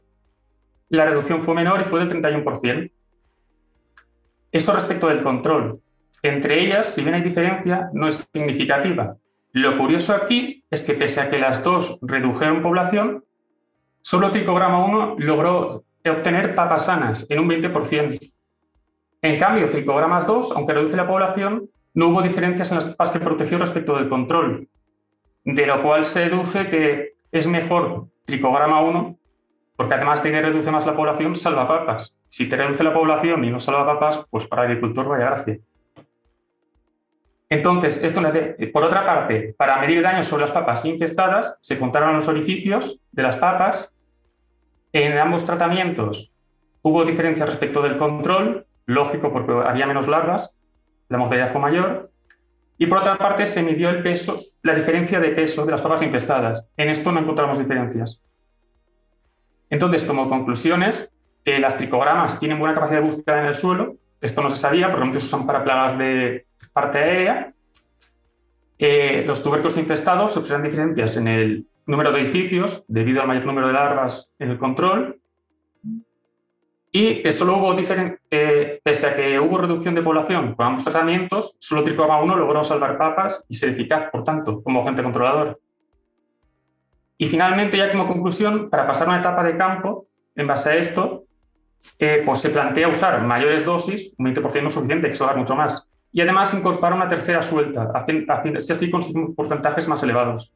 [0.90, 2.90] la reducción fue menor y fue del 31%.
[4.52, 5.80] Eso respecto del control.
[6.22, 9.16] Entre ellas, si bien hay diferencia, no es significativa.
[9.52, 13.24] Lo curioso aquí es que pese a que las dos redujeron población,
[14.00, 18.32] solo Tricograma 1 logró obtener papas sanas en un 20%.
[19.22, 23.20] En cambio, Tricogramas 2, aunque reduce la población, no hubo diferencias en las papas que
[23.20, 24.68] protegió respecto del control,
[25.44, 29.19] de lo cual se deduce que es mejor Tricograma 1
[29.80, 32.14] porque además de que reduce más la población, salva papas.
[32.28, 35.58] Si te reduce la población y no salva papas, pues para el agricultor vaya gracia.
[37.48, 38.20] Entonces, esto,
[38.74, 43.22] por otra parte, para medir daños sobre las papas infestadas, se contaron los orificios de
[43.22, 43.90] las papas.
[44.92, 46.30] En ambos tratamientos
[46.82, 50.54] hubo diferencias respecto del control, lógico porque había menos larvas,
[51.08, 52.10] la mortalidad fue mayor.
[52.76, 56.02] Y por otra parte, se midió el peso, la diferencia de peso de las papas
[56.02, 56.68] infestadas.
[56.76, 58.22] En esto no encontramos diferencias.
[59.70, 61.12] Entonces, como conclusiones,
[61.44, 64.86] que las tricogramas tienen buena capacidad de búsqueda en el suelo, esto no se sabía,
[64.86, 67.54] probablemente se usan para plagas de parte aérea.
[68.78, 73.46] Eh, los tubérculos infestados se observan diferencias en el número de edificios debido al mayor
[73.46, 75.20] número de larvas en el control.
[76.92, 77.76] Y que solo hubo
[78.30, 82.64] eh, pese a que hubo reducción de población con ambos tratamientos, solo Tricograma 1 logró
[82.64, 85.60] salvar papas y ser eficaz, por tanto, como agente controlador.
[87.20, 91.24] Y finalmente, ya como conclusión, para pasar una etapa de campo, en base a esto,
[91.98, 95.54] eh, pues se plantea usar mayores dosis, un 20% no suficiente, hay que salvar mucho
[95.54, 95.86] más.
[96.12, 97.92] Y además incorporar una tercera suelta,
[98.58, 100.54] si así conseguimos porcentajes más elevados.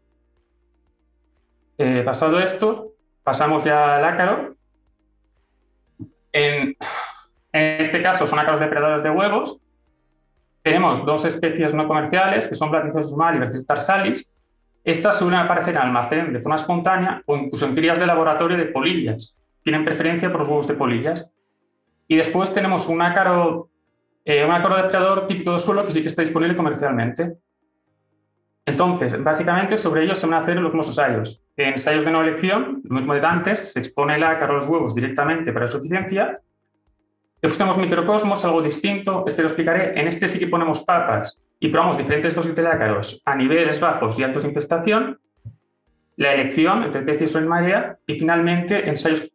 [1.77, 4.57] Eh, pasado esto, pasamos ya al ácaro.
[6.33, 6.74] En,
[7.53, 9.61] este caso son ácaros depredadores de huevos.
[10.62, 14.27] Tenemos dos especies no comerciales, que son Platypus mal y Vercis tarsalis,
[14.84, 18.66] estas suelen aparecer en almacén de forma espontánea o incluso en crías de laboratorio de
[18.66, 19.34] polillas.
[19.62, 21.32] Tienen preferencia por los huevos de polillas.
[22.06, 23.70] Y después tenemos un ácaro,
[24.26, 27.38] eh, un ácaro depredador típico de suelo que sí que está disponible comercialmente.
[28.66, 31.42] Entonces, básicamente sobre ellos se van a hacer los mismos ensayos.
[31.56, 34.66] En ensayos de no elección, lo mismo de antes, se expone el ácaro a los
[34.66, 36.40] huevos directamente para su eficiencia.
[37.40, 39.24] Después tenemos microcosmos, algo distinto.
[39.26, 39.98] Este lo explicaré.
[39.98, 44.18] En este sí que ponemos papas y probamos diferentes dosis de ácaros a niveles bajos
[44.18, 45.18] y altos de infestación,
[46.16, 49.33] la elección entre tecios en marea y finalmente ensayos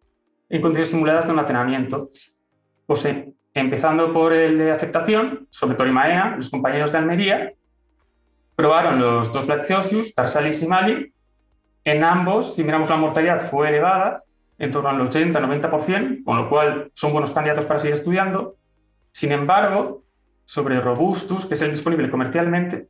[0.47, 2.11] en condiciones simuladas de almacenamiento.
[2.85, 7.53] Pues eh, empezando por el de aceptación, sobre Torimaea, los compañeros de Almería
[8.55, 11.13] probaron los dos Blackthosius, Tarsalis y Mali.
[11.83, 14.23] En ambos, si miramos la mortalidad, fue elevada,
[14.59, 18.55] en torno al 80-90%, con lo cual son buenos candidatos para seguir estudiando.
[19.13, 20.03] Sin embargo,
[20.49, 22.89] sobre Robustus, que es el disponible comercialmente,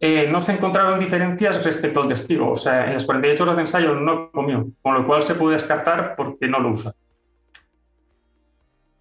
[0.00, 2.50] eh, no se encontraron diferencias respecto al testigo.
[2.50, 5.52] O sea, en las 48 horas de ensayo no comió, con lo cual se puede
[5.52, 6.94] descartar porque no lo usa.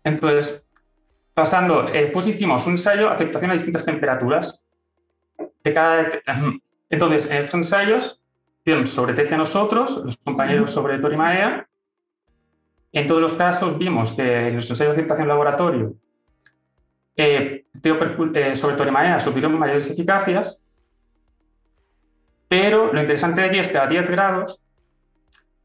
[0.04, 0.64] Entonces,
[1.34, 4.64] pasando, eh, pues hicimos un ensayo, aceptación a distintas temperaturas.
[5.64, 6.10] De cada,
[6.92, 8.24] entonces, en estos ensayos,
[8.86, 11.68] sobre TC nosotros, los compañeros sobre Torimaea.
[12.92, 15.96] En todos los casos vimos que en los ensayos de aceptación laboratorio
[17.18, 20.60] eh, eh, sobre Torimaea subieron mayores eficacias,
[22.48, 24.62] pero lo interesante de aquí es que a 10 grados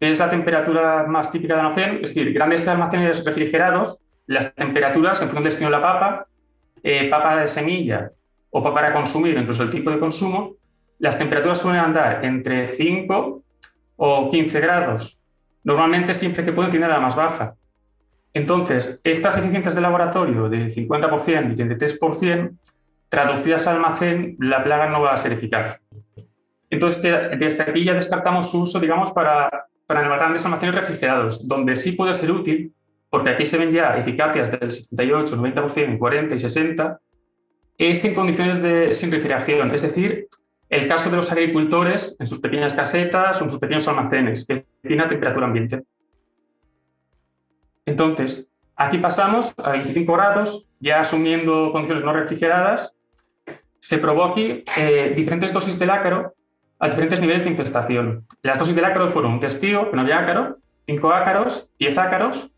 [0.01, 5.29] es la temperatura más típica de almacén, es decir, grandes almacenes refrigerados, las temperaturas en
[5.29, 6.27] función del destino de la papa,
[6.83, 8.11] eh, papa de semilla
[8.51, 10.55] o papa para consumir, incluso el tipo de consumo,
[10.99, 13.43] las temperaturas suelen andar entre 5
[13.97, 15.19] o 15 grados.
[15.65, 17.55] Normalmente siempre que pueden tener la más baja.
[18.35, 22.57] Entonces, estas eficiencias de laboratorio de 50% y 33%,
[23.09, 25.81] traducidas al almacén, la plaga no va a ser eficaz.
[26.71, 27.03] Entonces,
[27.39, 32.15] desde aquí ya descartamos su uso, digamos, para, para grandes almacenes refrigerados, donde sí puede
[32.15, 32.73] ser útil,
[33.11, 36.99] porque aquí se ven ya eficacias del 78, 90%, 40 y 60,
[37.77, 40.29] es en condiciones de sin refrigeración, es decir,
[40.71, 44.65] el caso de los agricultores en sus pequeñas casetas o en sus pequeños almacenes, que
[44.83, 45.83] tienen temperatura ambiente.
[47.87, 52.95] Entonces, aquí pasamos a 25 grados, ya asumiendo condiciones no refrigeradas,
[53.81, 56.35] se probó aquí eh, diferentes dosis del ácaro
[56.79, 58.27] a diferentes niveles de infestación.
[58.43, 62.51] Las dosis del ácaro fueron un testigo, que no había ácaro, 5 ácaros, 10 ácaros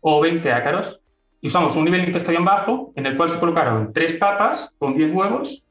[0.00, 1.00] o 20 ácaros.
[1.42, 5.14] Usamos un nivel de infestación bajo en el cual se colocaron tres papas con 10
[5.14, 5.64] huevos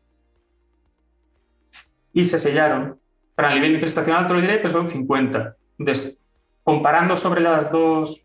[2.14, 3.00] y se sellaron.
[3.36, 5.56] Para el nivel de infestación alto, lo diré que son 50.
[5.80, 6.18] Entonces,
[6.64, 8.24] comparando sobre las dos,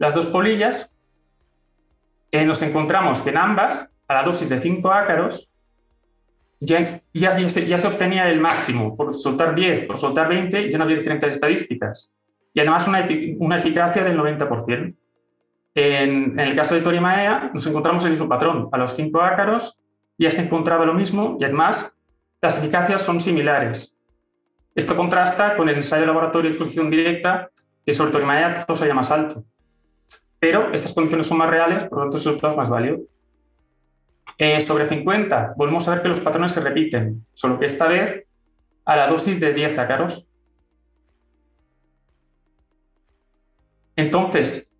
[0.00, 0.90] las dos polillas,
[2.32, 5.50] eh, nos encontramos que en ambas, a la dosis de 5 ácaros,
[6.58, 8.96] ya, ya, se, obtenía el máximo.
[8.96, 12.12] Por soltar 10 o soltar 20 ya no había diferentes estadísticas.
[12.54, 13.06] Y además una,
[13.38, 14.94] una eficacia del 90%.
[15.74, 18.70] En, en, el caso de Torimaea nos encontramos el mismo patrón.
[18.72, 19.78] A los 5 ácaros
[20.18, 21.94] ya se encontraba lo mismo y además
[22.40, 23.94] las eficacias son similares.
[24.74, 27.50] Esto contrasta con el ensayo de laboratorio de exposición directa,
[27.84, 29.44] que sobre Torimaea todo sería más alto.
[30.40, 32.98] Pero estas condiciones son más reales, por lo tanto el resultado es más válido.
[34.38, 38.26] Eh, sobre 50, volvemos a ver que los patrones se repiten, solo que esta vez
[38.86, 40.26] a la dosis de 10 ácaros.
[43.96, 44.70] Entonces,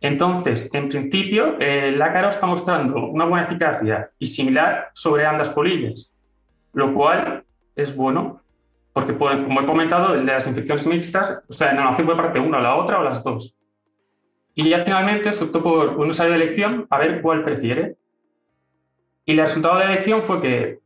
[0.00, 6.12] entonces, en principio, el ácaro está mostrando una buena eficacia y similar sobre ambas polillas,
[6.72, 7.44] lo cual
[7.76, 8.42] es bueno,
[9.00, 12.76] porque como he comentado, las infecciones mixtas, o sea, en la puede parte una, la
[12.76, 13.56] otra o las dos.
[14.54, 17.96] Y ya finalmente se optó por un ensayo de elección a ver cuál prefiere.
[19.24, 20.78] Y el resultado de la elección fue que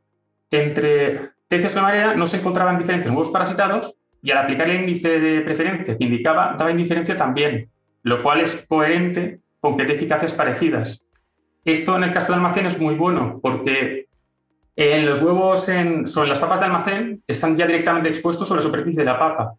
[0.51, 5.41] entre y marea no se encontraban diferentes nuevos parasitados y al aplicar el índice de
[5.43, 7.71] preferencia que indicaba, daba indiferencia también,
[8.03, 11.07] lo cual es coherente con que de eficacias parecidas.
[11.65, 14.09] Esto en el caso de almacén es muy bueno porque
[14.77, 18.63] en los huevos en, sobre las papas de almacén están ya directamente expuestos sobre la
[18.63, 19.55] superficie de la papa.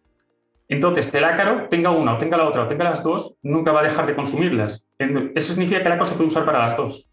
[0.68, 3.80] Entonces, el ácaro, tenga una o tenga la otra o tenga las dos, nunca va
[3.80, 4.84] a dejar de consumirlas.
[4.98, 7.08] Eso significa que el ácaro se puede usar para las dos.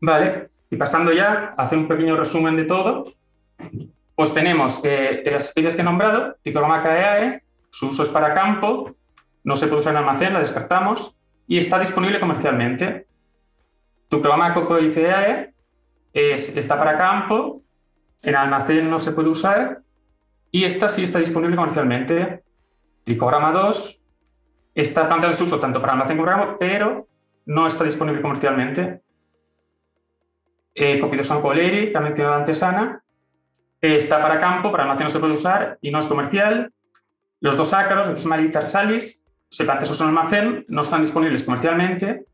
[0.00, 3.04] Vale, y pasando ya a hacer un pequeño resumen de todo,
[4.14, 8.94] pues tenemos que de las especies que he nombrado, Ticolomacaeae, su uso es para campo,
[9.44, 13.06] no se puede usar en almacén, la descartamos, y está disponible comercialmente.
[14.08, 15.52] Tucroma cocoiceae
[16.12, 17.62] es, está para campo,
[18.22, 19.82] en almacén no se puede usar,
[20.50, 22.42] y esta sí está disponible comercialmente.
[23.04, 24.00] Tricograma 2
[24.74, 27.08] está planteado en su uso tanto para almacén como para pero
[27.46, 29.02] no está disponible comercialmente.
[30.74, 31.00] Eh,
[31.42, 33.02] coleri, que mencionado antes Ana,
[33.80, 36.72] está para campo, para almacén no se puede usar y no es comercial.
[37.40, 42.26] Los dos ácaros, el y tarsalis, se plantean en almacén, no están disponibles comercialmente.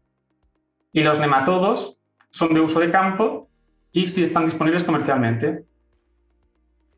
[0.93, 1.99] Y los nematodos
[2.31, 3.49] son de uso de campo
[3.97, 5.65] y sí están disponibles comercialmente.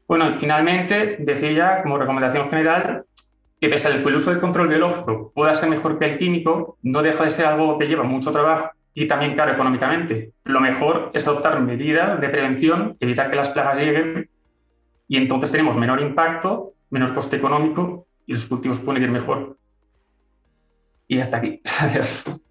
[0.08, 3.04] Bueno, finalmente, decía como recomendación general
[3.60, 6.76] que pese a que el uso del control biológico pueda ser mejor que el químico,
[6.82, 10.32] no deja de ser algo que lleva mucho trabajo y también caro económicamente.
[10.42, 14.28] Lo mejor es adoptar medidas de prevención, evitar que las plagas lleguen
[15.06, 19.56] y entonces tenemos menor impacto, menor coste económico y los cultivos pueden ir mejor.
[21.06, 21.62] Y hasta aquí.
[21.94, 22.44] Gracias.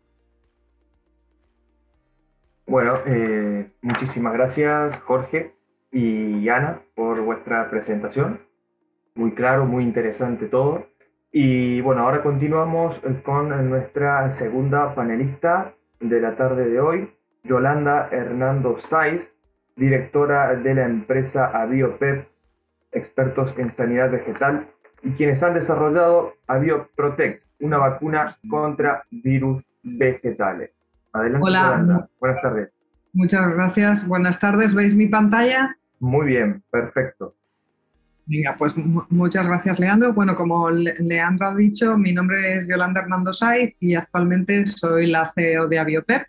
[2.68, 5.54] Bueno, eh, muchísimas gracias, Jorge
[5.90, 8.42] y Ana por vuestra presentación.
[9.16, 10.86] Muy claro, muy interesante todo.
[11.32, 17.10] Y bueno, ahora continuamos con nuestra segunda panelista de la tarde de hoy,
[17.46, 19.34] Yolanda Hernando Saiz,
[19.78, 22.28] directora de la empresa Abiopep,
[22.92, 24.68] expertos en sanidad vegetal,
[25.04, 30.77] y quienes han desarrollado Avioprotect, una vacuna contra virus vegetales.
[31.14, 32.10] Adelante, Hola.
[32.20, 32.70] Buenas tardes.
[33.14, 34.08] Muchas gracias.
[34.08, 34.76] Buenas tardes.
[34.76, 35.76] ¿Veis mi pantalla?
[36.00, 37.36] Muy bien, perfecto.
[38.28, 40.14] Venga, pues muchas gracias, Leandro.
[40.14, 45.32] Bueno, como Leandro ha dicho, mi nombre es Yolanda Hernando Saiz y actualmente soy la
[45.34, 46.28] CEO de Aviopep,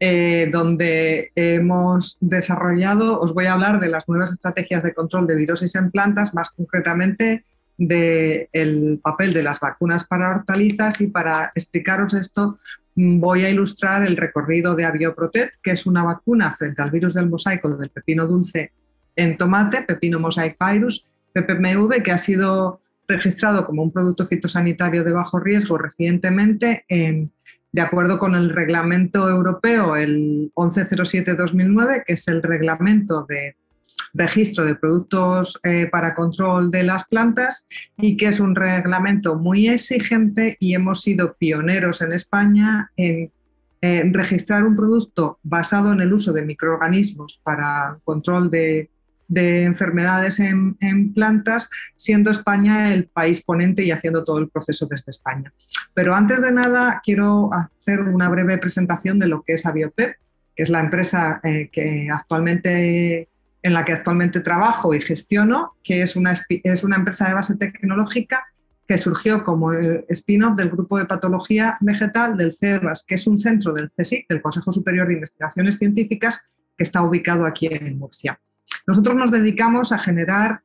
[0.00, 5.34] eh, donde hemos desarrollado, os voy a hablar de las nuevas estrategias de control de
[5.34, 7.44] virosis en plantas, más concretamente
[7.76, 12.58] del papel de las vacunas para hortalizas y para explicaros esto
[12.96, 17.28] voy a ilustrar el recorrido de Avioprotect, que es una vacuna frente al virus del
[17.28, 18.72] mosaico del pepino dulce
[19.14, 25.12] en tomate, Pepino Mosaic Virus, PPMV, que ha sido registrado como un producto fitosanitario de
[25.12, 33.26] bajo riesgo recientemente de acuerdo con el reglamento europeo, el 1107-2009, que es el reglamento
[33.28, 33.56] de
[34.16, 39.68] registro de productos eh, para control de las plantas y que es un reglamento muy
[39.68, 43.30] exigente y hemos sido pioneros en España en
[44.12, 48.90] registrar un producto basado en el uso de microorganismos para control de,
[49.28, 50.76] de enfermedades en,
[51.14, 55.52] plantas, siendo España el país ponente y haciendo todo el proceso desde España.
[55.94, 60.16] Pero antes de nada, quiero hacer una breve presentación de lo que es Aviopep,
[60.54, 63.28] que es la empresa eh, que actualmente,
[63.66, 67.56] en la que actualmente trabajo y gestiono, que es una, es una empresa de base
[67.56, 68.46] tecnológica
[68.86, 73.72] que surgió como spin-off del grupo de patología vegetal del CEBAS, que es un centro
[73.72, 76.42] del CSIC, del Consejo Superior de Investigaciones Científicas,
[76.78, 78.38] que está ubicado aquí en Murcia.
[78.86, 80.60] Nosotros nos dedicamos a generar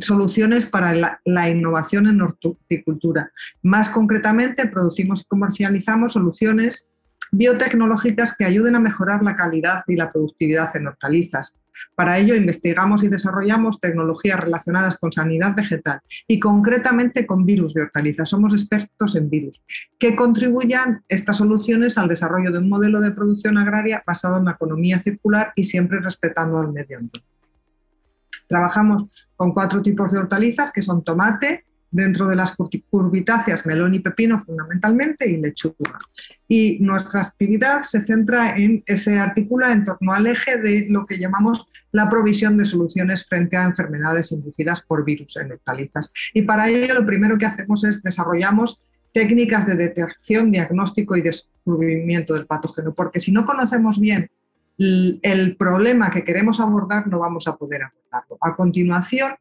[0.00, 3.30] soluciones para la, innovación en horticultura.
[3.62, 6.88] Más concretamente, producimos y comercializamos soluciones
[7.30, 11.56] biotecnológicas que ayuden a mejorar la calidad y la productividad en hortalizas.
[11.94, 17.82] Para ello, investigamos y desarrollamos tecnologías relacionadas con sanidad vegetal y concretamente con virus de
[17.82, 18.28] hortalizas.
[18.28, 19.62] Somos expertos en virus
[19.98, 24.52] que contribuyan estas soluciones al desarrollo de un modelo de producción agraria basado en la
[24.52, 27.20] economía circular y siempre respetando al medio ambiente.
[28.46, 29.06] Trabajamos
[29.36, 32.56] con cuatro tipos de hortalizas que son tomate, dentro de las
[32.90, 35.98] curvitáceas, melón y pepino fundamentalmente y lechuga.
[36.46, 41.18] Y nuestra actividad se centra en, se articula en torno al eje de lo que
[41.18, 46.12] llamamos la provisión de soluciones frente a enfermedades inducidas por virus en hortalizas.
[46.32, 48.82] Y para ello lo primero que hacemos es desarrollamos
[49.12, 54.30] técnicas de detección, diagnóstico y descubrimiento del patógeno, porque si no conocemos bien
[54.78, 58.38] el problema que queremos abordar, no vamos a poder abordarlo.
[58.40, 59.32] A continuación,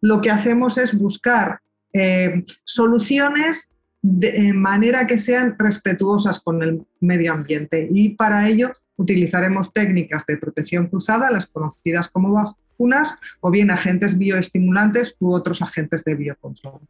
[0.00, 1.60] lo que hacemos es buscar
[1.92, 3.70] eh, soluciones
[4.00, 10.36] de manera que sean respetuosas con el medio ambiente y para ello utilizaremos técnicas de
[10.36, 16.80] protección cruzada, las conocidas como vacunas, o bien agentes bioestimulantes u otros agentes de biocontrol.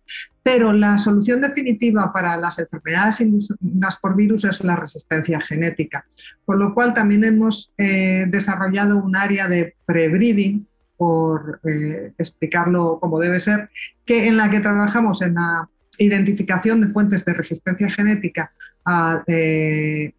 [0.42, 6.06] Pero la solución definitiva para las enfermedades inducidas por virus es la resistencia genética,
[6.44, 10.66] por lo cual también hemos eh, desarrollado un área de prebreeding
[10.98, 13.70] por eh, explicarlo como debe ser,
[14.04, 18.52] que en la que trabajamos en la identificación de fuentes de resistencia genética
[18.84, 20.12] a eh,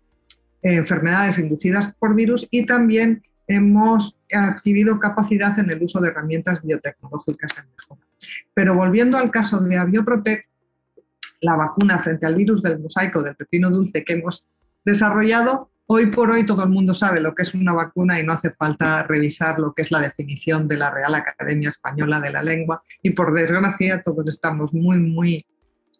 [0.61, 7.57] enfermedades inducidas por virus y también hemos adquirido capacidad en el uso de herramientas biotecnológicas
[7.57, 8.01] en mejora.
[8.53, 10.47] Pero volviendo al caso de Avioprotect,
[11.41, 14.45] la vacuna frente al virus del mosaico del pepino dulce que hemos
[14.85, 18.33] desarrollado Hoy por hoy todo el mundo sabe lo que es una vacuna y no
[18.33, 22.43] hace falta revisar lo que es la definición de la Real Academia Española de la
[22.43, 25.43] Lengua y por desgracia todos estamos muy, muy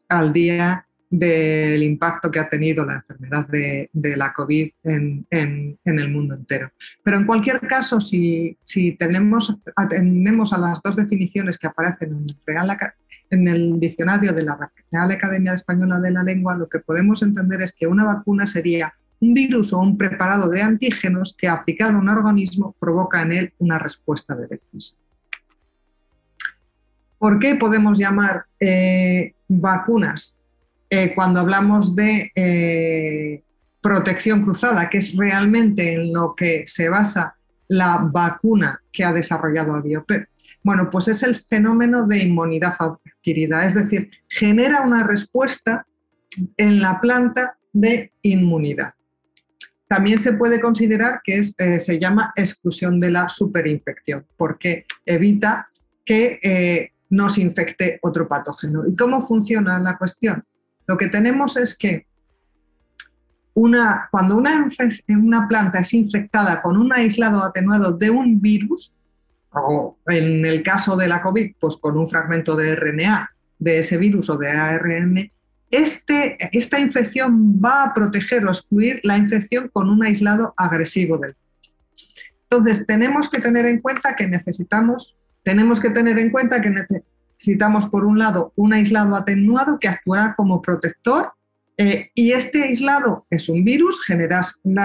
[0.08, 6.36] al día del impacto que ha tenido la enfermedad de, la COVID en, el mundo
[6.36, 6.72] entero.
[7.04, 8.60] Pero en cualquier caso, si,
[9.00, 12.78] tenemos, atendemos a las dos definiciones que aparecen Real,
[13.32, 17.64] en el diccionario de la Real Academia Española de la Lengua, lo que podemos entender
[17.64, 22.00] es que una vacuna sería un virus o un preparado de antígenos que aplicado a
[22.00, 24.98] un organismo provoca en él una respuesta de defensa.
[27.18, 30.38] ¿Por qué podemos llamar eh, vacunas
[30.90, 33.44] eh, cuando hablamos de eh,
[33.82, 37.36] protección cruzada, que es realmente en lo que se basa
[37.68, 40.30] la vacuna que ha desarrollado el BioPEP?
[40.64, 45.86] Bueno, pues es el fenómeno de inmunidad adquirida, es decir, genera una respuesta
[46.56, 48.94] en la planta de inmunidad.
[49.90, 55.68] También se puede considerar que eh, se llama exclusión de la superinfección, porque evita
[56.06, 58.84] que eh, nos infecte otro patógeno.
[58.88, 60.46] ¿Y cómo funciona la cuestión?
[60.86, 62.06] Lo que tenemos es que
[63.56, 64.70] una, cuando una,
[65.10, 68.96] una planta es infectada con un aislado atenuado de un virus,
[69.52, 73.98] o en el caso de la COVID, pues con un fragmento de RNA de ese
[73.98, 75.32] virus o de ARN,
[75.72, 81.36] este, esta infección va a proteger o excluir la infección con un aislado agresivo del
[81.36, 81.76] virus.
[82.50, 87.88] Entonces, tenemos que tener en cuenta que necesitamos, tenemos que tener en cuenta que necesitamos,
[87.90, 91.34] por un lado, un aislado atenuado que actuará como protector
[91.82, 94.42] eh, y este aislado es un virus, genera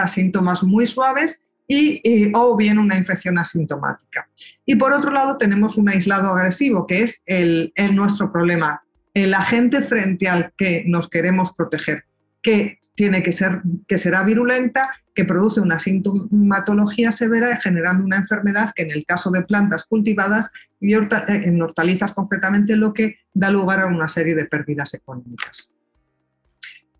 [0.06, 4.28] síntomas muy suaves y, o bien una infección asintomática.
[4.64, 8.84] Y por otro lado tenemos un aislado agresivo, que es el, nuestro problema
[9.14, 12.04] el agente frente al que nos queremos proteger,
[12.42, 18.72] que tiene que ser, que será virulenta, que produce una sintomatología severa generando una enfermedad
[18.74, 20.50] que en el caso de plantas cultivadas
[20.80, 25.70] y eh, en hortalizas concretamente lo que da lugar a una serie de pérdidas económicas.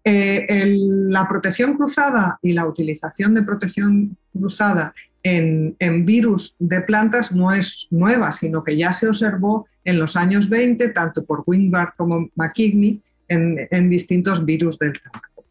[0.05, 4.95] Eh, la protección cruzada y la utilización de protección cruzada
[5.25, 10.49] en, virus de plantas no es nueva, sino que ya se observó en los años
[10.49, 15.45] 20, tanto por Wingard como McKigney, en, distintos virus del tabaco.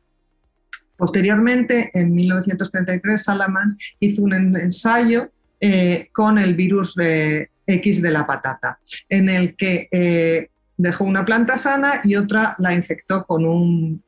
[0.96, 6.96] Posteriormente, en 1933, Salaman hizo un ensayo eh, con el virus
[7.66, 12.74] X de la patata, en el que eh, dejó una planta sana y otra la
[12.74, 14.04] infectó con un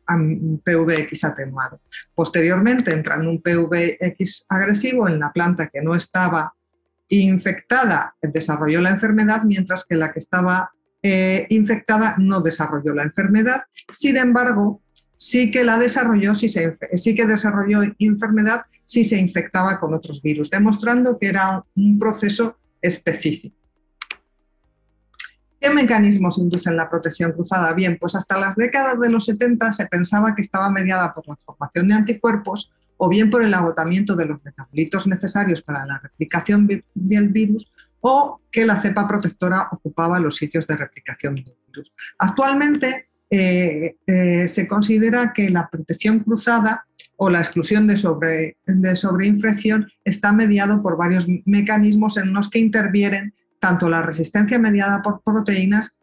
[0.64, 1.82] PVX atenuado.
[2.14, 6.54] Posteriormente, entrando un PVX agresivo en la planta que no estaba
[7.10, 10.72] infectada, desarrolló la enfermedad, mientras que la que estaba
[11.04, 13.64] eh, infectada no desarrolló la enfermedad.
[13.94, 14.82] Sin embargo,
[15.16, 20.50] sí que la desarrolló, sí, sí que desarrolló enfermedad si se infectaba con otros virus,
[20.50, 23.56] demostrando que era un proceso específico.
[25.66, 27.74] ¿Qué mecanismos inducen la protección cruzada?
[27.74, 31.36] Bien, pues hasta las décadas de los 70 se pensaba que estaba mediada por la
[31.38, 36.70] formación de anticuerpos o bien por el agotamiento de los metabolitos necesarios para la replicación
[36.94, 41.92] del virus o que la cepa protectora ocupaba los sitios de replicación del virus.
[42.20, 46.86] Actualmente eh, eh, se considera que la protección cruzada
[47.18, 52.60] o la exclusión de, sobre, de sobreinfección está mediado por varios mecanismos en los que
[52.60, 53.34] intervienen
[53.66, 55.98] tanto la resistencia mediada por proteínas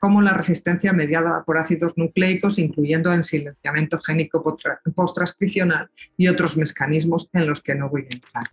[0.00, 4.40] como la resistencia mediada por ácidos nucleicos, incluyendo el silenciamiento génico
[4.94, 8.44] post-transcripcional y otros mecanismos en los que no voy a entrar.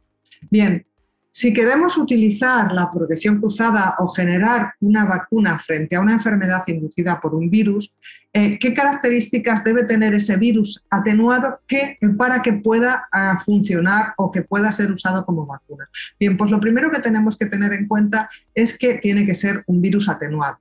[0.50, 0.88] Bien,
[1.32, 7.22] si queremos utilizar la protección cruzada o generar una vacuna frente a una enfermedad inducida
[7.22, 7.94] por un virus,
[8.34, 11.60] eh, ¿qué características debe tener ese virus atenuado
[12.18, 15.88] para que pueda ah, funcionar o que pueda ser usado como vacuna?
[16.20, 19.64] Bien, pues lo primero que tenemos que tener en cuenta es que tiene que ser
[19.68, 20.58] un virus atenuado.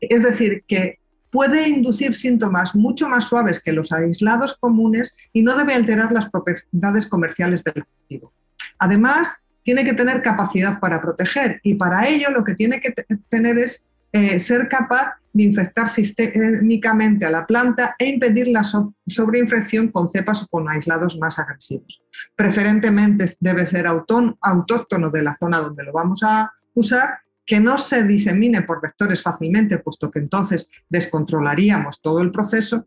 [0.00, 0.98] Es decir, que
[1.30, 6.30] puede inducir síntomas mucho más suaves que los aislados comunes y no debe alterar las
[6.30, 8.32] propiedades comerciales del cultivo.
[8.78, 12.94] Además, tiene que tener capacidad para proteger y para ello lo que tiene que
[13.28, 19.88] tener es eh, ser capaz de infectar sistémicamente a la planta e impedir la sobreinfección
[19.88, 22.00] con cepas o con aislados más agresivos.
[22.36, 28.04] Preferentemente debe ser autóctono de la zona donde lo vamos a usar, que no se
[28.04, 32.86] disemine por vectores fácilmente, puesto que entonces descontrolaríamos todo el proceso,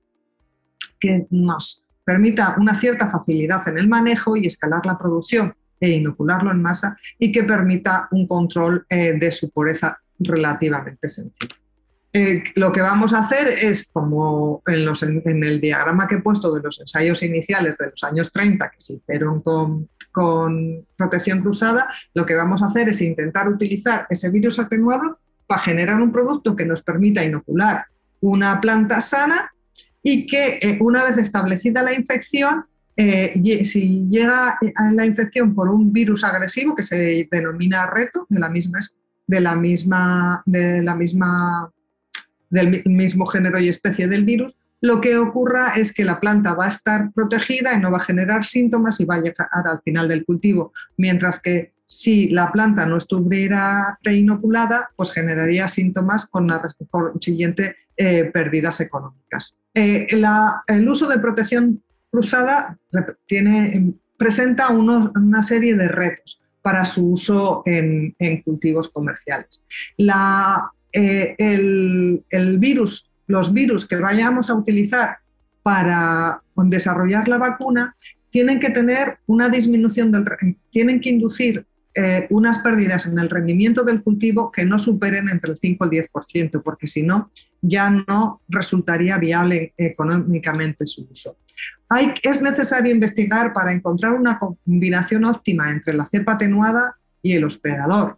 [0.98, 6.52] que nos permita una cierta facilidad en el manejo y escalar la producción e inocularlo
[6.52, 11.56] en masa y que permita un control eh, de su pureza relativamente sencillo.
[12.12, 16.22] Eh, lo que vamos a hacer es, como en, los, en, el diagrama que he
[16.22, 19.88] puesto de los ensayos iniciales de los años 30 que se hicieron con,
[20.98, 26.02] protección cruzada, lo que vamos a hacer es intentar utilizar ese virus atenuado para generar
[26.02, 27.86] un producto que nos permita inocular
[28.20, 29.52] una planta sana
[30.04, 32.66] y que eh, una vez establecida la infección
[33.02, 38.39] eh, si llega a la infección por un virus agresivo que se denomina reto, de
[38.41, 38.80] la misma,
[39.26, 41.72] de la misma, de la misma,
[42.50, 46.66] del mismo género y especie del virus, lo que ocurra es que la planta va
[46.66, 50.10] a estar protegida y no va a generar síntomas y va a llegar al final
[50.10, 56.62] del cultivo, mientras que si la planta no estuviera preinoculada, pues generaría síntomas con la
[57.22, 59.58] siguiente eh, pérdidas económicas.
[59.74, 60.06] Eh,
[60.68, 61.82] el uso de protección
[62.12, 62.78] cruzada
[63.26, 69.66] tiene, presenta una serie de retos para su uso en, cultivos comerciales.
[70.91, 71.36] Eh,
[73.28, 75.18] los virus que vayamos a utilizar
[75.62, 77.95] para desarrollar la vacuna
[78.30, 80.26] tienen que tener una disminución del,
[80.70, 85.51] tienen que inducir eh, unas pérdidas en el rendimiento del cultivo que no superen entre
[85.51, 87.32] el 5 y el 10%, porque si no,
[87.62, 91.38] ya no resultaría viable económicamente su uso
[92.22, 98.18] es necesario investigar para encontrar una combinación óptima entre la cepa atenuada y el hospedador.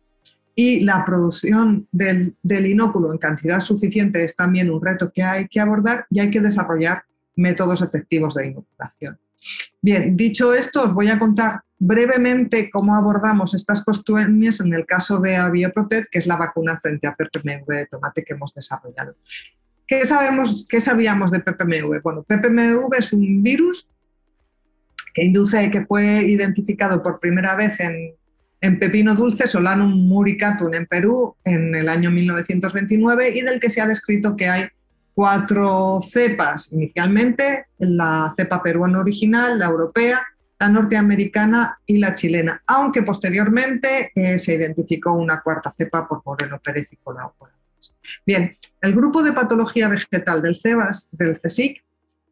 [0.53, 5.59] Y la producción del, inóculo en cantidad suficiente es también un reto que hay que
[5.59, 7.03] abordar y hay que desarrollar
[7.35, 9.17] métodos efectivos de inoculación.
[9.81, 15.19] Bien, dicho esto, os voy a contar brevemente cómo abordamos estas cuestiones en el caso
[15.19, 19.15] de Avioprotect, que es la vacuna frente a PPMV de tomate que hemos desarrollado.
[19.91, 22.01] ¿Qué, sabemos, ¿Qué sabíamos de PPMV?
[22.01, 23.89] Bueno, PPMV es un virus
[25.13, 31.35] que induce, que fue identificado por primera vez en, pepino dulce, Solanum muricatum, en Perú,
[31.43, 34.69] en el año 1929, y del que se ha descrito que hay
[35.13, 40.25] cuatro cepas inicialmente, la cepa peruana original, la europea,
[40.57, 46.61] la norteamericana y la chilena, aunque posteriormente eh, se identificó una cuarta cepa por Moreno
[46.63, 47.60] Pérez y colaboradores.
[48.25, 51.83] Bien, el grupo de patología vegetal del CEBAS, del CSIC,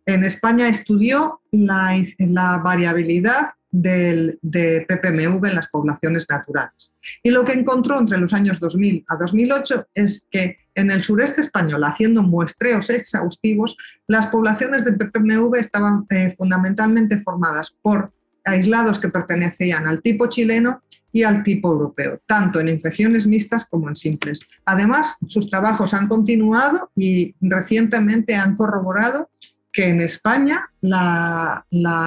[0.06, 6.94] en España estudió la, variabilidad del, de PPMV en las poblaciones naturales.
[7.22, 11.42] Y lo que encontró entre los años 2000 a 2008 es que en el sureste
[11.42, 13.78] español, haciendo muestreos exhaustivos,
[14.08, 18.12] las poblaciones de PPMV estaban eh, fundamentalmente formadas por
[18.46, 20.82] aislados que pertenecían al tipo chileno
[21.12, 24.42] y al tipo europeo, tanto en infecciones mixtas como en simples.
[24.66, 29.30] Además, sus trabajos han continuado y recientemente han corroborado
[29.72, 31.66] que en España la,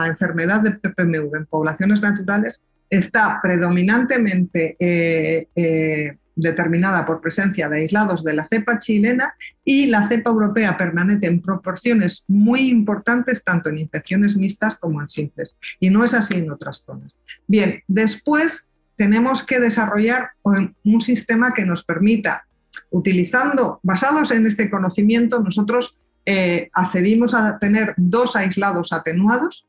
[0.09, 8.25] enfermedad de PPMV en poblaciones naturales está predominantemente eh, eh, determinada por presencia de aislados
[8.25, 9.35] de la cepa chilena
[9.65, 15.09] y la cepa europea permanece en proporciones muy importantes tanto en infecciones mixtas como en
[15.09, 15.57] simples.
[15.79, 17.17] Y no es así en otras zonas.
[17.47, 18.69] Bien, después
[19.03, 22.47] tenemos que desarrollar un sistema que nos permita
[22.91, 29.69] utilizando, basados en este conocimiento, nosotros eh, accedimos a tener dos aislados atenuados,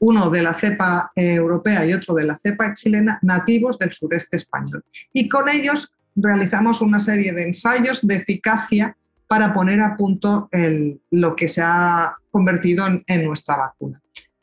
[0.00, 4.36] uno de la cepa eh, europea y otro de la cepa chilena, nativos del sureste
[4.36, 4.84] español.
[5.12, 8.96] Y con ellos realizamos una serie de ensayos de eficacia
[9.28, 10.48] para poner a punto
[11.12, 14.02] lo que se ha convertido en nuestra vacuna.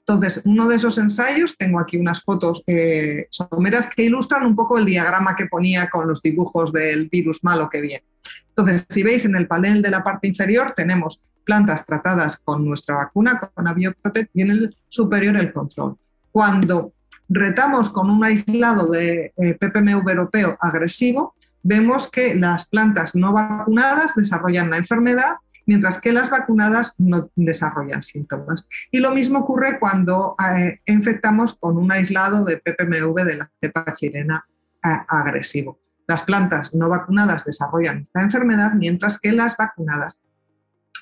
[0.09, 4.77] Entonces, uno de esos ensayos, tengo aquí unas fotos eh, someras que ilustran un poco
[4.77, 8.05] el diagrama que ponía con los dibujos del virus malo que viene.
[8.47, 12.95] Entonces, si veis en el panel de la parte inferior tenemos plantas tratadas con nuestra
[12.95, 15.97] vacuna, con Avioprotect, y en el superior el control.
[16.31, 16.93] Cuando
[17.27, 24.15] retamos con un aislado de eh, PPMV europeo agresivo, vemos que las plantas no vacunadas
[24.15, 25.35] desarrollan la enfermedad
[25.67, 28.67] mientras que las vacunadas no desarrollan síntomas.
[28.89, 33.85] Y lo mismo ocurre cuando eh, infectamos con un aislado de PPMV de la cepa
[33.91, 34.47] chilena
[34.83, 35.79] eh, agresivo.
[36.07, 40.21] Las plantas no vacunadas desarrollan la enfermedad, mientras que las vacunadas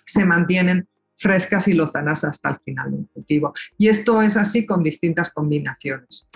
[0.06, 3.54] se mantienen frescas y lozanas hasta el final del cultivo.
[3.78, 6.28] Y esto es así con distintas combinaciones.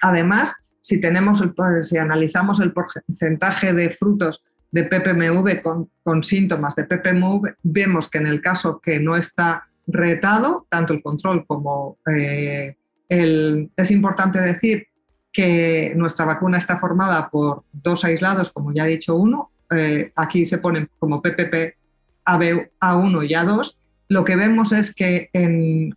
[0.00, 1.44] Además, si, tenemos
[1.82, 8.26] si analizamos el porcentaje de frutos de PPMV con, síntomas de PPMV, vemos que en
[8.26, 12.76] el caso que no está retado, tanto el control como eh,
[13.08, 13.70] el...
[13.76, 14.88] Es importante decir
[15.30, 20.46] que nuestra vacuna está formada por dos aislados, como ya he dicho uno, eh, aquí
[20.46, 21.76] se ponen como PPP
[22.24, 23.76] A1 y A2,
[24.08, 25.30] lo que vemos es que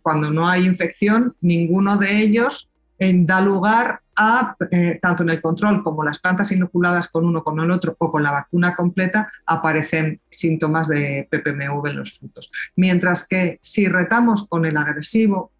[0.02, 5.82] cuando no hay infección, ninguno de ellos da lugar a, eh, tanto en el control
[5.82, 10.20] como las plantas inoculadas con uno con el otro o con la vacuna completa, aparecen
[10.30, 12.50] síntomas de PPMV en los frutos.
[12.76, 15.52] Mientras que si retamos con el agresivo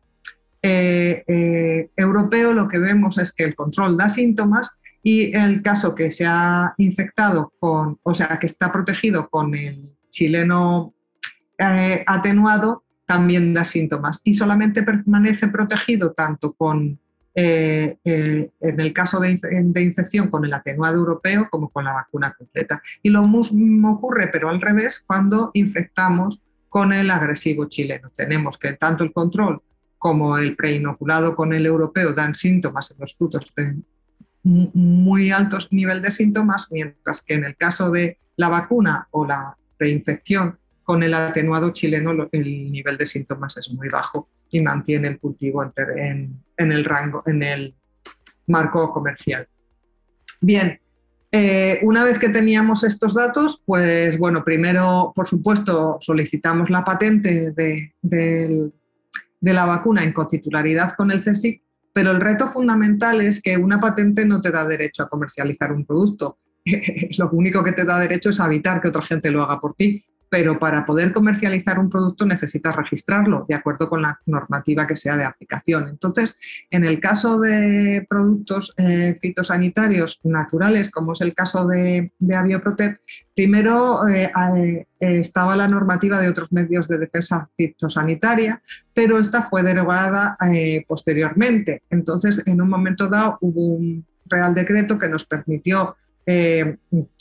[0.62, 5.94] eh, eh, europeo, lo que vemos es que el control da síntomas y el caso
[5.94, 10.94] que se ha infectado con, o sea, que está protegido con el chileno
[11.58, 16.98] atenuado, también da síntomas y solamente permanece protegido tanto con
[17.38, 19.38] eh, eh, en el caso de,
[19.82, 22.82] infección con el atenuado europeo como con la vacuna completa.
[23.02, 28.10] Y lo mismo ocurre, pero al revés, cuando infectamos con el agresivo chileno.
[28.16, 29.62] Tenemos que tanto el control
[29.98, 33.76] como el preinoculado con el europeo dan síntomas en los frutos de
[34.42, 39.58] muy altos nivel de síntomas, mientras que en el caso de la vacuna o la
[39.78, 45.18] reinfección con el atenuado chileno el nivel de síntomas es muy bajo y mantiene el
[45.18, 45.62] cultivo
[45.96, 47.74] en, el rango, en el
[48.46, 49.48] marco comercial.
[50.40, 50.80] Bien,
[51.32, 57.52] eh, una vez que teníamos estos datos, pues bueno, primero, por supuesto, solicitamos la patente
[57.52, 63.56] de, de la vacuna en cotitularidad con el CSIC, pero el reto fundamental es que
[63.56, 66.38] una patente no te da derecho a comercializar un producto.
[67.18, 70.04] Lo único que te da derecho es evitar que otra gente lo haga por ti
[70.28, 75.16] pero para poder comercializar un producto necesitas registrarlo de acuerdo con la normativa que sea
[75.16, 75.88] de aplicación.
[75.88, 76.38] Entonces,
[76.70, 83.00] en el caso de productos eh, fitosanitarios naturales, como es el caso de, de Avioprotect,
[83.34, 88.62] primero eh, eh, estaba la normativa de otros medios de defensa fitosanitaria,
[88.92, 90.36] pero esta fue derogada
[90.88, 91.82] posteriormente.
[91.90, 95.96] Entonces, en un momento dado hubo un Real Decreto que nos permitió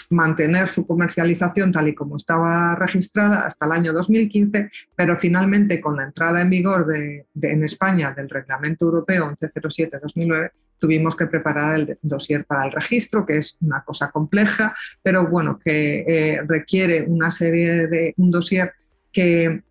[0.10, 5.96] mantener su comercialización tal y como estaba registrada hasta el año 2015, pero finalmente con
[5.96, 11.98] la entrada en vigor de, en España del Reglamento Europeo 1107-2009 tuvimos que preparar el
[12.02, 17.32] dossier para el registro, que es una cosa compleja, pero bueno, que eh, requiere una
[17.32, 18.74] serie de un dossier
[19.12, 19.64] que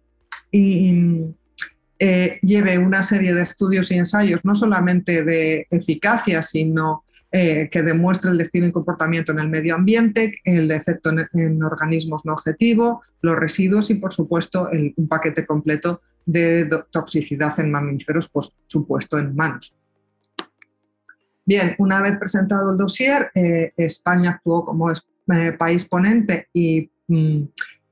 [0.51, 7.04] eh, lleve una serie de estudios y ensayos, no solamente de eficacia, sino
[7.37, 12.25] eh, que demuestre el destino y comportamiento en el medio ambiente, el efecto en, organismos
[12.25, 18.45] no objetivo, los residuos y, por supuesto, un paquete completo de toxicidad en mamíferos, por
[18.69, 19.77] supuesto, en humanos.
[21.45, 27.43] Bien, una vez presentado el dossier, eh, España actuó como eh, país ponente y mm,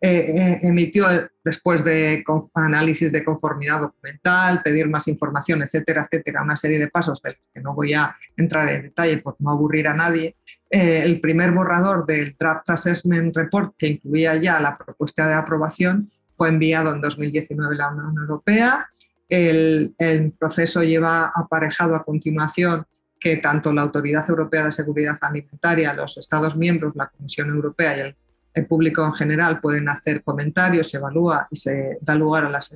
[0.04, 1.06] eh, eh, emitió
[1.44, 2.24] después de
[2.54, 7.72] análisis de conformidad documental, pedir más información, etcétera, etcétera, una serie de pasos que no
[7.72, 10.34] voy a entrar en detalle por no aburrir a nadie.
[10.68, 16.10] Eh, el primer borrador del Draft Assessment Report, que incluía ya la propuesta de aprobación,
[16.34, 18.88] fue enviado en 2019 a la Unión Europea.
[19.28, 22.84] El, el proceso lleva aparejado a continuación
[23.20, 28.00] que tanto la Autoridad Europea de Seguridad Alimentaria, los Estados miembros, la Comisión Europea y
[28.00, 28.16] el
[28.54, 32.72] el público en general pueden hacer comentarios, se evalúa y se da lugar a las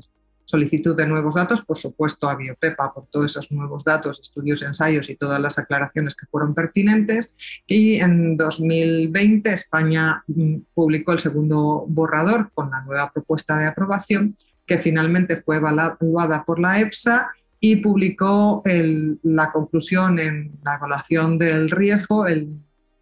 [0.47, 5.11] solicitud de nuevos datos, por supuesto a Biopepa por todos esos nuevos datos, estudios, ensayos
[5.11, 7.35] y todas las aclaraciones que fueron pertinentes.
[7.67, 14.37] Y en 2020 España mm, publicó el segundo borrador con la nueva propuesta de aprobación
[14.65, 17.29] que finalmente fue evaluada por la EPSA
[17.61, 22.27] y publicó la conclusión en la evaluación del riesgo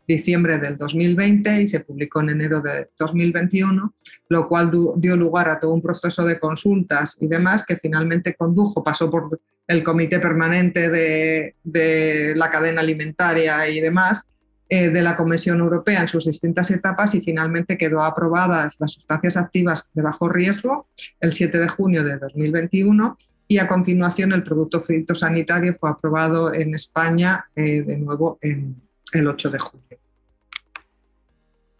[0.06, 3.94] diciembre del 2020 y se publicó en enero de 2021,
[4.28, 8.82] lo cual dio lugar a todo un proceso de consultas y demás que finalmente condujo,
[8.82, 14.28] pasó por el Comité Permanente de, la Cadena Alimentaria y demás
[14.68, 19.36] eh, de la Comisión Europea en sus distintas etapas y finalmente quedó aprobadas las sustancias
[19.36, 20.88] activas de bajo riesgo
[21.20, 26.74] el 7 de junio de 2021 y a continuación el producto fitosanitario fue aprobado en
[26.74, 29.83] España eh, de nuevo el 8 de julio.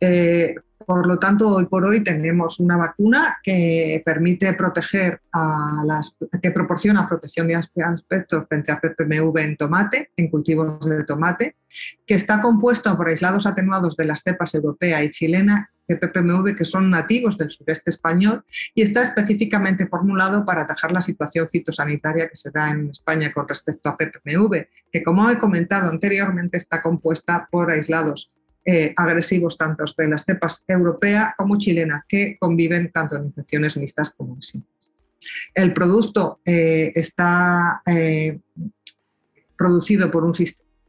[0.07, 0.55] Eh,
[0.87, 6.51] por lo tanto, hoy por hoy tenemos una vacuna que permite proteger a las, que
[6.51, 11.57] proporciona protección de aspectos frente a PPMV en tomate, en cultivos de tomate,
[12.07, 16.65] que está compuesto por aislados atenuados de las cepas europea y chilena de PPMV que
[16.65, 18.45] son nativos del sureste español
[18.75, 23.47] y está específicamente formulado para atajar la situación fitosanitaria que se da en España con
[23.47, 28.33] respecto a PPMV, que como he comentado anteriormente está compuesta por aislados
[28.67, 34.15] eh, agresivos tanto de las cepas europea como chilena, que conviven tanto en infecciones mixtas
[34.17, 34.91] como en simples.
[35.55, 38.41] El producto eh, está eh,
[39.55, 40.33] producido por un,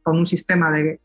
[0.02, 1.00] con un sistema de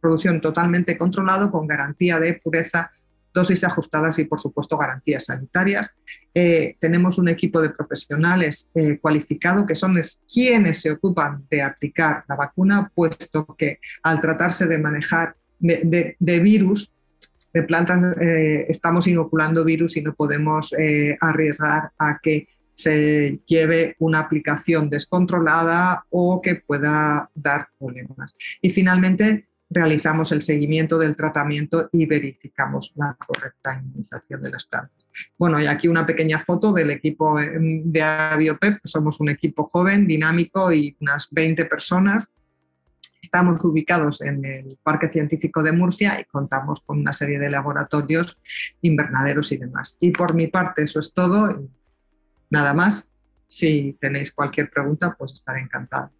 [0.00, 2.90] producción totalmente controlado con garantía de pureza,
[3.34, 5.94] dosis ajustadas y, por supuesto, garantías sanitarias.
[6.32, 10.00] tenemos un equipo de profesionales cualificado que son
[10.32, 16.92] quienes se ocupan de aplicar la vacuna, puesto que al tratarse de manejar de, virus,
[17.52, 23.94] de plantas, eh, estamos inoculando virus y no podemos eh, arriesgar a que se lleve
[23.98, 28.34] una aplicación descontrolada o que pueda dar problemas.
[28.62, 35.08] Y finalmente, realizamos el seguimiento del tratamiento y verificamos la correcta inmunización de las plantas.
[35.38, 38.80] Bueno, y aquí una pequeña foto del equipo em, de Aviopep.
[38.82, 42.32] Somos un equipo joven, dinámico y unas 20 personas
[43.22, 48.40] Estamos ubicados en el Parque Científico de Murcia y contamos con una serie de laboratorios,
[48.80, 49.98] invernaderos y demás.
[50.00, 51.62] Y por mi parte eso es todo.
[52.50, 53.06] Nada más.
[53.46, 56.10] Si tenéis cualquier pregunta, pues estaré encantada.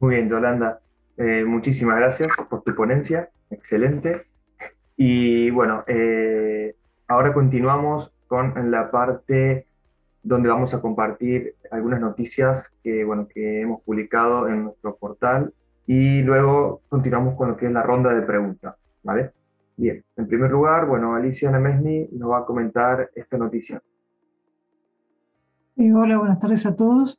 [0.00, 0.80] Muy bien, Yolanda.
[1.18, 3.30] Eh, muchísimas gracias por tu ponencia.
[3.50, 4.26] Excelente.
[4.96, 6.74] Y bueno, eh,
[7.06, 9.66] ahora continuamos con la parte
[10.22, 15.52] donde vamos a compartir algunas noticias que, bueno, que hemos publicado en nuestro portal
[15.88, 19.32] y luego continuamos con lo que es la ronda de preguntas, ¿vale?
[19.78, 23.82] Bien, en primer lugar, bueno, Alicia Nemesni nos va a comentar esta noticia.
[25.76, 27.18] Eh, hola, buenas tardes a todos.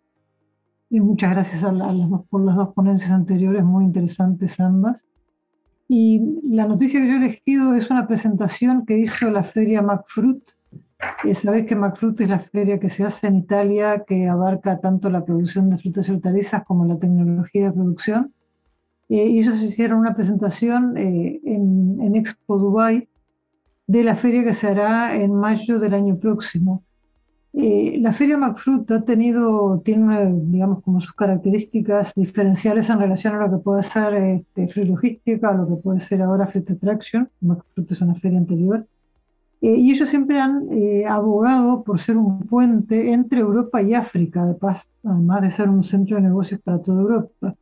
[0.87, 5.03] Y muchas gracias a, las dos, por las dos ponencias anteriores, muy interesantes ambas.
[5.87, 10.43] Y la noticia que yo he elegido es una presentación que hizo la feria MacFruit.
[11.23, 15.09] Y sabéis que MacFruit es la feria que se hace en Italia, que abarca tanto
[15.09, 18.31] la producción de frutas y hortalizas como la tecnología de producción.
[19.09, 23.07] Eh, ellos hicieron una presentación eh, en, Expo Dubai
[23.87, 26.83] de la feria que se hará en mayo del año próximo.
[27.53, 33.47] Eh, la feria MacFruit ha tenido, tiene, digamos, como sus características diferenciales en relación a
[33.47, 37.29] lo que puede ser este, Free Logística, a lo que puede ser ahora Free Attraction.
[37.41, 38.85] MacFruit es una feria anterior.
[39.61, 40.69] y ellos siempre han
[41.07, 44.55] abogado por ser un puente entre Europa y África,
[45.03, 47.55] además de ser un centro de negocios para toda Europa.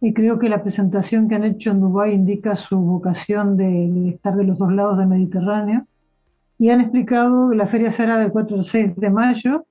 [0.00, 4.34] Y creo que la presentación que han hecho en Dubái indica su vocación de, estar
[4.34, 5.86] de los dos lados del Mediterráneo.
[6.58, 9.66] Y han explicado la feria será del 4 al 6 de mayo.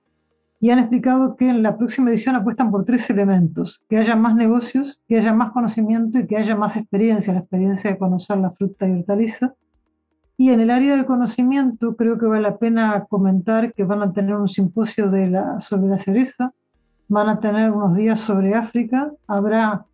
[0.62, 4.36] Y han explicado que en la próxima edición apuestan por tres elementos: que haya más
[4.36, 8.52] negocios, que haya más conocimiento y que haya más experiencia, la experiencia de conocer la
[8.52, 9.56] fruta y hortaliza.
[10.38, 14.14] Y en el área del conocimiento, creo que vale la pena comentar que van a
[14.14, 16.54] tener un simposio de la, sobre la cereza,
[17.08, 19.86] van a tener unos días sobre África, habrá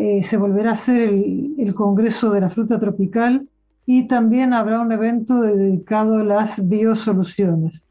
[0.00, 3.48] eh, se volverá a hacer el, Congreso de la Fruta Tropical
[3.84, 7.84] y también habrá un evento dedicado a las biosoluciones.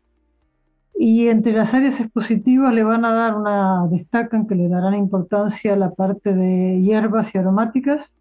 [0.97, 5.73] Y entre las áreas expositivas le van a dar una, destacan que le darán importancia
[5.73, 8.15] a la parte de hierbas y aromáticas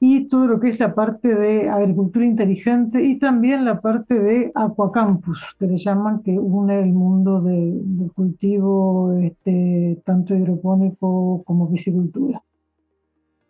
[0.00, 4.50] y todo lo que es la parte de agricultura inteligente y también la parte de
[4.52, 12.42] aquacampus, que le llaman, que une el mundo del cultivo este, tanto hidropónico como piscicultura.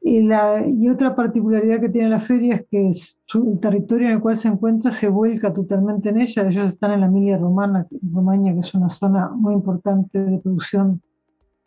[0.07, 2.93] Y, la, y otra particularidad que tiene la feria es que
[3.35, 6.47] el territorio en el cual se encuentra se vuelca totalmente en ella.
[6.47, 11.03] Ellos están en la Emilia Romana, Romagna, que es una zona muy importante de producción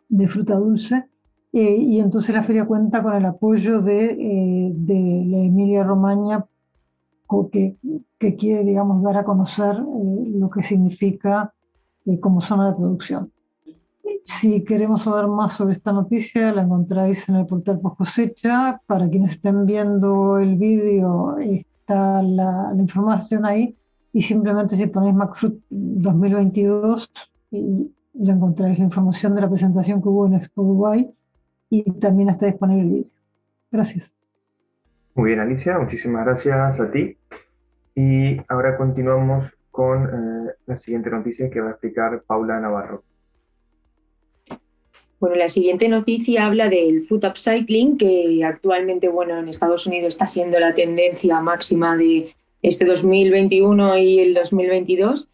[0.08, 1.04] de fruta dulce.
[1.52, 6.46] Eh, y entonces la feria cuenta con el apoyo de, eh, de la Emilia Romagna,
[7.52, 7.76] que,
[8.18, 11.52] que, quiere, digamos, dar a conocer eh, lo que significa
[12.22, 13.30] como zona de producción.
[14.24, 18.80] Si queremos saber más sobre esta noticia, la encontráis en el portal post cosecha.
[18.86, 23.76] Para quienes estén viendo el vídeo, está la, información ahí.
[24.12, 27.10] Y simplemente si ponéis MacFruit 2022,
[27.52, 31.12] y la encontráis la información de la presentación que hubo en Expo Dubai
[31.68, 33.12] y también está disponible el vídeo.
[33.70, 34.12] Gracias.
[35.14, 37.16] Muy bien, Alicia, muchísimas gracias a ti.
[37.94, 43.04] Y ahora continuamos con eh, la siguiente noticia que va a explicar Paula Navarro.
[45.20, 50.26] Bueno, la siguiente noticia habla del food upcycling, que actualmente, bueno, en Estados Unidos está
[50.26, 55.28] siendo la tendencia máxima de este 2021 y el 2022.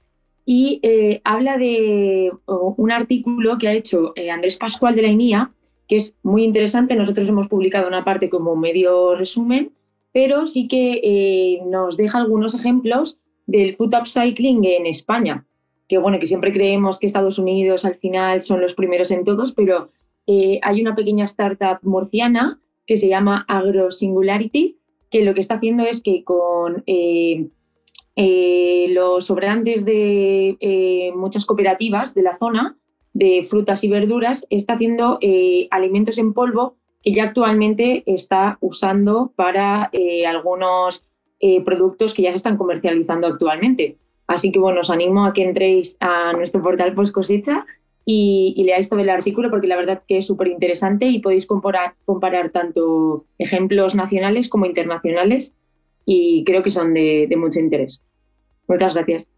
[0.45, 5.53] Y eh, habla de un artículo que ha hecho eh, Andrés Pascual de la INIA,
[5.87, 6.97] que es muy interesante.
[6.97, 9.71] Nosotros hemos publicado una parte como medio resumen,
[10.11, 15.47] pero sí que eh, nos deja algunos ejemplos del food upcycling en España
[15.89, 19.53] que bueno, que siempre creemos que Estados Unidos al final son los primeros en todos,
[19.53, 19.91] pero
[20.27, 24.79] eh, hay una pequeña startup murciana que se llama AgroSingularity,
[25.11, 27.47] que lo que está haciendo es que con eh,
[28.17, 32.77] eh, los sobrantes de muchas cooperativas de la zona,
[33.13, 35.19] de frutas y verduras, está haciendo
[35.71, 39.91] alimentos en polvo que ya actualmente está usando para
[40.27, 41.05] algunos
[41.65, 43.97] productos que ya se están comercializando actualmente.
[44.27, 47.65] Así que bueno, os animo a que entréis a nuestro portal Post Cosecha
[48.05, 51.95] y, leáis todo el artículo porque la verdad que es súper interesante y podéis comparar,
[52.05, 55.55] comparar tanto ejemplos nacionales como internacionales
[56.05, 58.05] y creo que son de, mucho interés.
[58.69, 59.31] Muchas gracias.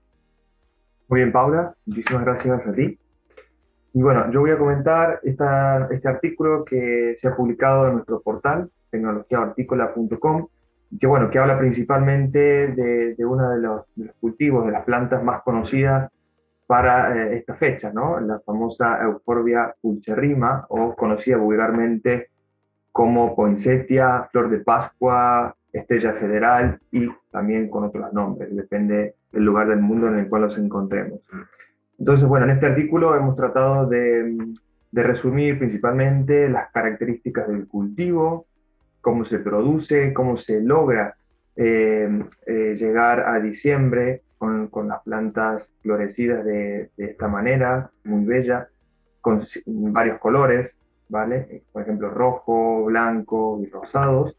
[1.08, 2.98] Muy bien, Paula, muchísimas gracias a ti.
[3.94, 8.20] Y bueno, yo voy a comentar esta, este artículo que se ha publicado en nuestro
[8.20, 10.48] portal, tecnologiaartícola.com,
[10.98, 13.82] que bueno, que habla principalmente de, de uno de los,
[14.20, 16.10] cultivos, de las plantas más conocidas
[16.66, 18.20] para eh, esta fecha, ¿no?
[18.20, 22.30] La famosa Euphorbia pulcherrima, o conocida vulgarmente
[22.92, 29.68] como poinsettia, flor de Pascua, estrella federal y también con otros nombres, depende del lugar
[29.68, 31.20] del mundo en el cual nos encontremos.
[31.98, 34.36] Entonces, bueno, en este artículo hemos tratado de,
[34.90, 38.46] de resumir principalmente las características del cultivo,
[39.00, 41.16] cómo se produce, cómo se logra
[41.56, 42.08] eh,
[42.46, 48.68] eh, llegar a diciembre con, con, las plantas florecidas de, de, esta manera, muy bella,
[49.20, 50.78] con varios colores,
[51.08, 51.64] ¿vale?
[51.72, 54.36] Por ejemplo, rojo, blanco y rosados.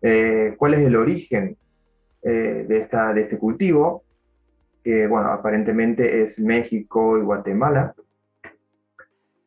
[0.00, 1.56] Eh, ¿Cuál es el origen
[2.22, 4.04] de, esta, de este cultivo?
[4.84, 7.94] Que, bueno, aparentemente es México y Guatemala.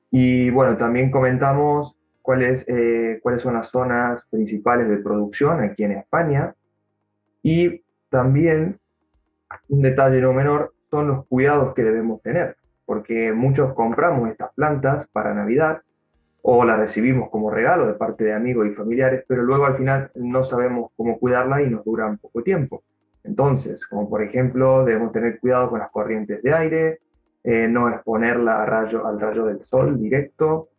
[0.10, 5.94] Y bueno, también comentamos cuáles, eh, cuáles son las zonas principales de producción aquí en
[5.94, 6.56] España.
[7.44, 8.80] Y también,
[9.70, 15.08] un detalle no menor, son los cuidados que debemos tener, porque muchos compramos estas plantas
[15.12, 15.82] para Navidad
[16.42, 20.12] o las recibimos como regalo de parte de amigos y familiares, pero luego al final
[20.16, 22.84] no sabemos cómo cuidarlas y nos duran poco tiempo.
[23.24, 27.00] Entonces, como por ejemplo, debemos tener cuidado con las corrientes de aire,
[27.44, 30.70] eh, no exponerla a rayo, al rayo del sol directo,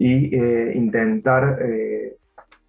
[0.00, 2.16] y eh, intentar eh,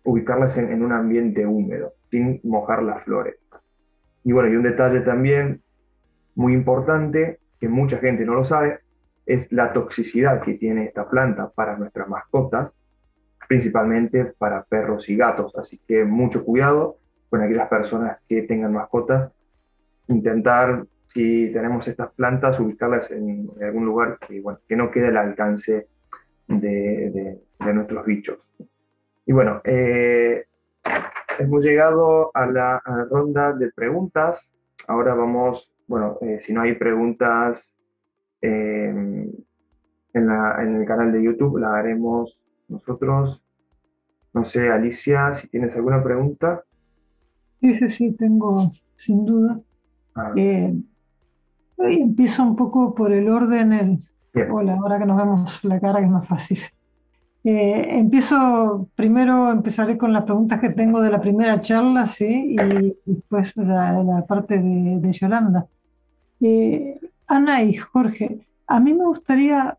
[0.03, 3.37] ubicarlas en, un ambiente húmedo, sin mojar las flores.
[4.25, 5.61] Y bueno, y un detalle también
[6.35, 8.79] muy importante, que mucha gente no lo sabe,
[9.25, 12.73] es la toxicidad que tiene esta planta para nuestras mascotas,
[13.47, 15.55] principalmente para perros y gatos.
[15.55, 16.97] Así que mucho cuidado
[17.29, 19.31] con aquellas personas que tengan mascotas,
[20.09, 25.17] intentar, si tenemos estas plantas, ubicarlas en, algún lugar que, bueno, que no quede al
[25.17, 25.87] alcance
[26.59, 27.39] de,
[27.73, 28.39] nuestros bichos.
[29.25, 30.45] Y bueno, eh,
[31.39, 34.51] hemos llegado a la, ronda de preguntas.
[34.87, 37.71] Ahora vamos, bueno, eh, si no hay preguntas
[38.41, 39.45] eh, en,
[40.13, 43.43] en el canal de YouTube, la haremos nosotros.
[44.33, 46.63] No sé, Alicia, si tienes alguna pregunta.
[47.59, 49.59] Sí, sí, sí, tengo, sin duda.
[50.15, 50.33] Ah.
[51.77, 53.99] empiezo un poco por el orden, el,
[54.33, 56.59] Hola, ahora que nos vemos la cara que es más fácil.
[57.43, 62.55] Eh, empiezo, primero empezaré con las preguntas que tengo de la primera charla, ¿sí?
[62.55, 65.65] Y, después la, la parte de, Yolanda.
[66.39, 69.77] Eh, Ana y Jorge, a mí me gustaría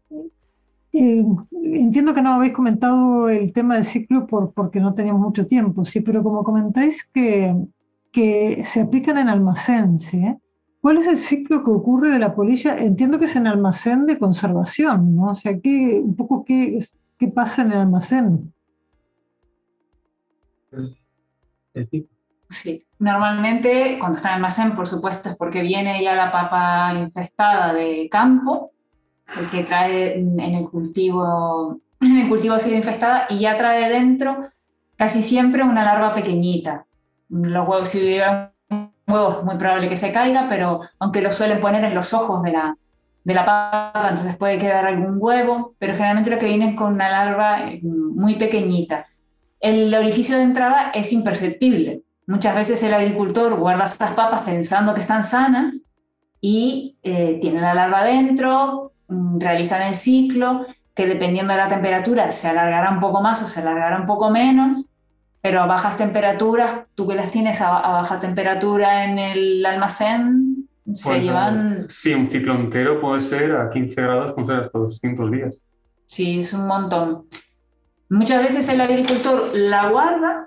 [0.93, 5.47] Eh, entiendo que no habéis comentado el tema del ciclo por, porque no teníamos mucho
[5.47, 7.55] tiempo, sí, pero como comentáis que,
[8.13, 10.23] que se aplican en almacén, ¿sí?
[10.83, 12.77] ¿Cuál es el ciclo que ocurre de la polilla?
[12.77, 15.31] Entiendo que es en almacén de conservación, ¿no?
[15.31, 16.81] O sea, ¿qué, un poco qué,
[17.17, 18.53] qué pasa en el almacén?
[22.49, 27.73] Sí, normalmente cuando está en almacén, por supuesto, es porque viene ya la papa infestada
[27.73, 28.73] de campo
[29.53, 34.51] que trae en el cultivo, en el cultivo ha sido infestada y ya trae dentro
[34.97, 36.87] casi siempre una larva pequeñita.
[37.29, 38.52] Los huevos, si hubieran
[39.13, 42.43] huevos, es muy probable que se caiga, pero aunque lo suelen poner en los ojos
[42.43, 42.77] de la,
[43.25, 46.95] de la papa, entonces puede quedar algún huevo, pero generalmente lo que viene es con
[46.95, 49.07] una larva eh, muy pequeñita.
[49.61, 52.03] El orificio de entrada es imperceptible.
[52.27, 55.83] Muchas veces el agricultor guarda esas papas pensando que están sanas
[56.41, 62.31] y eh, tiene la larva dentro, Mm, realizan el ciclo, que dependiendo de la temperatura
[62.31, 64.87] se alargará un poco más o se alargará un poco menos,
[65.43, 71.11] pero a bajas temperaturas, tú que las tienes a, baja temperatura en el almacén, se
[71.11, 71.87] pues, llevan...
[71.89, 75.61] Sí, un ciclo entero puede ser a 15 grados, puede ser hasta 200 días.
[76.07, 77.25] Sí, es un montón.
[78.09, 80.47] Muchas veces el agricultor la guarda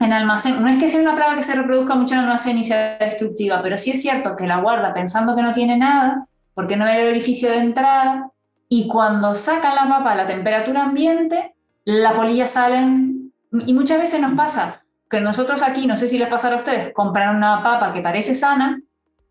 [0.00, 0.62] en almacén.
[0.62, 3.62] No es que sea una plaga que se reproduzca mucho en almacén y sea destructiva,
[3.62, 7.02] pero sí es cierto que la guarda pensando que no tiene nada porque no hay
[7.02, 8.32] el orificio de entrada,
[8.70, 11.54] y cuando sacan la papa a la temperatura ambiente,
[11.84, 13.25] la polilla salen,
[13.66, 16.92] y muchas veces nos pasa que nosotros aquí, no sé si les pasará a ustedes,
[16.92, 18.80] compran una papa que parece sana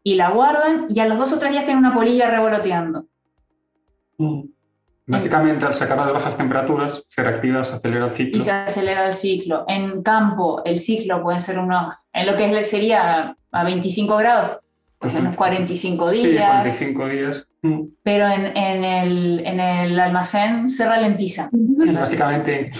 [0.04, 3.06] y la guardan y a los dos o tres días tienen una polilla revoloteando.
[4.18, 4.44] Mm.
[5.08, 8.38] Básicamente, al sacar las bajas temperaturas, se reactiva, se acelera el ciclo.
[8.38, 9.64] Y se acelera el ciclo.
[9.68, 14.58] En campo, el ciclo puede ser uno, en lo que sería a 25 grados,
[14.98, 16.76] pues unos 45 días.
[16.76, 17.48] Sí, 45 días.
[17.62, 17.82] Mm.
[18.02, 21.50] Pero en, en, el, en, el, almacén se ralentiza.
[21.52, 22.72] Sí, básicamente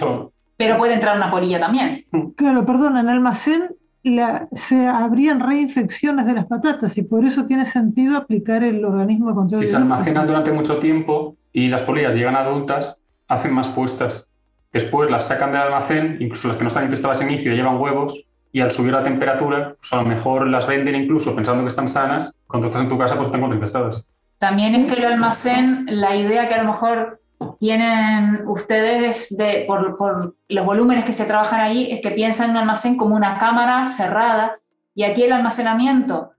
[0.56, 2.02] Pero puede entrar una polilla también.
[2.36, 7.46] Claro, perdón, en el almacén la, se habrían reinfecciones de las patatas y por eso
[7.46, 9.62] tiene sentido aplicar el organismo de control.
[9.62, 12.98] Si se almacenan durante mucho tiempo y las polillas llegan adultas,
[13.28, 14.26] hacen más puestas.
[14.72, 18.26] Después las sacan del almacén, incluso las que no están infestadas en inicio llevan huevos,
[18.52, 21.88] y al subir la temperatura, pues a lo mejor las venden incluso pensando que están
[21.88, 24.06] sanas, cuando estás en tu casa pues están infestadas.
[24.38, 27.20] También es que el almacén, la idea que a lo mejor
[27.58, 32.56] tienen ustedes de, por, los volúmenes que se trabajan allí es que piensan en un
[32.58, 34.56] almacén como una cámara cerrada
[34.94, 36.32] y aquí el almacenamiento,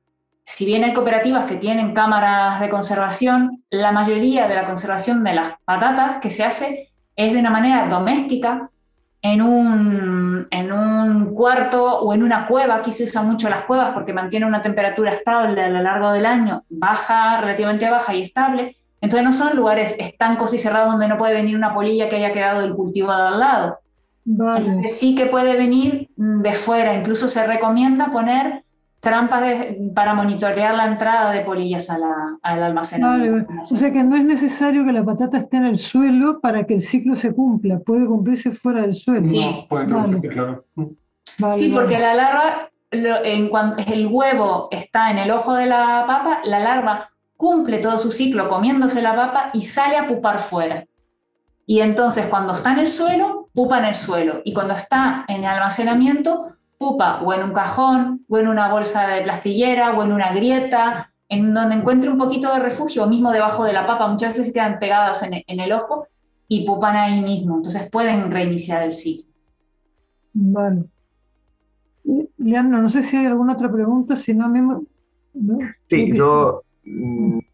[0.43, 5.33] si bien hay cooperativas que tienen cámaras de conservación, la mayoría de la conservación de
[5.33, 8.69] las patatas que se hace es de una manera doméstica
[9.21, 13.91] en un, en un cuarto o en una cueva, aquí se usan mucho las cuevas
[13.91, 18.77] porque mantiene una temperatura estable a lo largo del año, baja, relativamente baja y estable.
[19.01, 22.33] Entonces no son lugares estancos y cerrados donde no puede venir una polilla que haya
[22.33, 23.79] quedado del cultivo de al lado.
[24.85, 28.63] sí que puede venir de fuera, incluso se recomienda poner
[28.99, 29.43] trampas
[29.93, 33.53] para monitorear la entrada de polillas a la, al almacenamiento.
[33.61, 36.73] o sea que no es necesario que la patata esté en el suelo para que
[36.73, 39.23] el ciclo se cumpla, puede cumplirse fuera del suelo.
[39.23, 39.85] Sí, puede
[40.29, 40.65] claro.
[41.51, 46.39] sí, porque la larva, en cuanto el huevo está en el ojo de la papa,
[46.43, 50.85] la larva cumple todo su ciclo comiéndose la papa y sale a pupar fuera.
[51.65, 54.41] Y entonces cuando está en el suelo, pupa en el suelo.
[54.43, 59.07] Y cuando está en el almacenamiento, pupa o en un cajón, o en una bolsa
[59.07, 63.31] de plastillera, o en una grieta, en donde encuentre un poquito de refugio, o mismo
[63.31, 66.07] debajo de la papa, muchas veces se quedan pegados en, el ojo
[66.47, 69.29] y pupan ahí mismo, entonces pueden reiniciar el ciclo.
[70.33, 70.85] Vale.
[72.37, 74.83] Leandro, no sé si hay alguna otra pregunta, si no, mismo...
[75.89, 76.63] Sí, yo,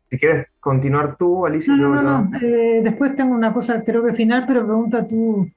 [0.09, 1.75] si quieres continuar tú, Alicia.
[1.75, 5.47] No, no, no, eh, después tengo una cosa, creo que final, pero pregunta tú.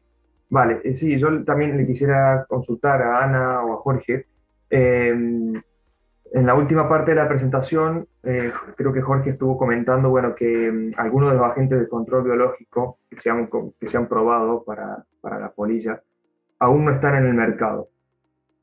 [0.49, 4.27] Vale, eh, sí, yo también le quisiera consultar a Ana o a Jorge.
[4.70, 5.55] Em,
[6.33, 10.66] en la última parte de la presentación, eh, creo que Jorge estuvo comentando bueno, que
[10.66, 13.49] em, algunos de los agentes de control biológico que se han,
[13.79, 16.01] que se han probado para, para la polilla
[16.59, 17.89] aún no están en el mercado,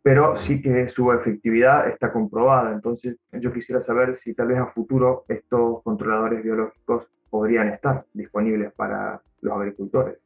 [0.03, 2.71] pero sí que su efectividad está comprobada.
[2.71, 8.71] Entonces, yo quisiera saber si tal vez a futuro estos controladores biológicos podrían estar disponibles
[8.73, 10.19] para los agricultores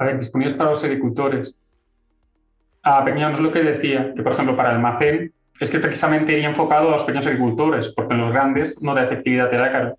[0.00, 1.56] a ver, disponibles para los agricultores.
[2.82, 6.32] A pequeños es lo que decía, que por ejemplo para el almacén es que precisamente
[6.32, 9.98] iría enfocado a los pequeños agricultores, porque en los grandes no da efectividad el ácaro.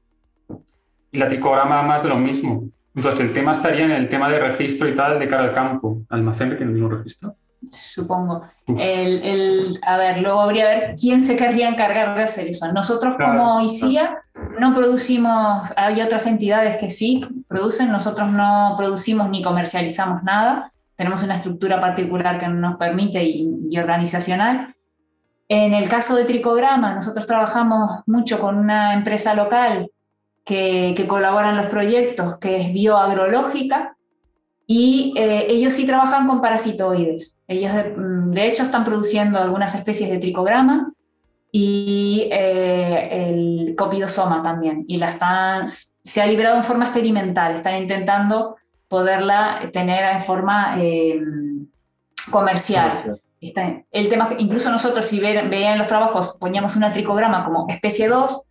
[1.12, 2.64] Y la tricograma más de lo mismo.
[2.96, 6.02] Entonces el tema estaría en el tema de registro y tal de cara al campo.
[6.10, 7.36] Almacén que tiene el mismo registro.
[7.70, 8.44] Supongo.
[8.68, 12.72] El, a ver, luego habría que ver quién se querría encargar de hacer eso.
[12.74, 14.24] Nosotros como ICIA
[14.60, 21.24] no producimos, hay otras entidades que sí producen, nosotros no producimos ni comercializamos nada, tenemos
[21.24, 24.76] una estructura particular que nos permite y, organizacional.
[25.48, 29.92] En el caso de Tricograma, nosotros trabajamos mucho con una empresa local
[30.46, 33.96] que, que colabora en los proyectos, que es bioagrológica,
[34.74, 37.38] y eh, ellos sí trabajan con parasitoides.
[37.46, 40.94] Ellos, mm, de, hecho, están produciendo algunas especies de tricograma
[41.52, 44.86] y eh, el copidosoma también.
[44.88, 47.56] Y la están, se ha liberado en forma experimental.
[47.56, 48.56] Están intentando
[48.88, 51.20] poderla tener en forma eh,
[52.32, 53.20] comercial.
[53.42, 58.44] el tema que incluso nosotros, si veían los trabajos, poníamos una tricograma como especie 2,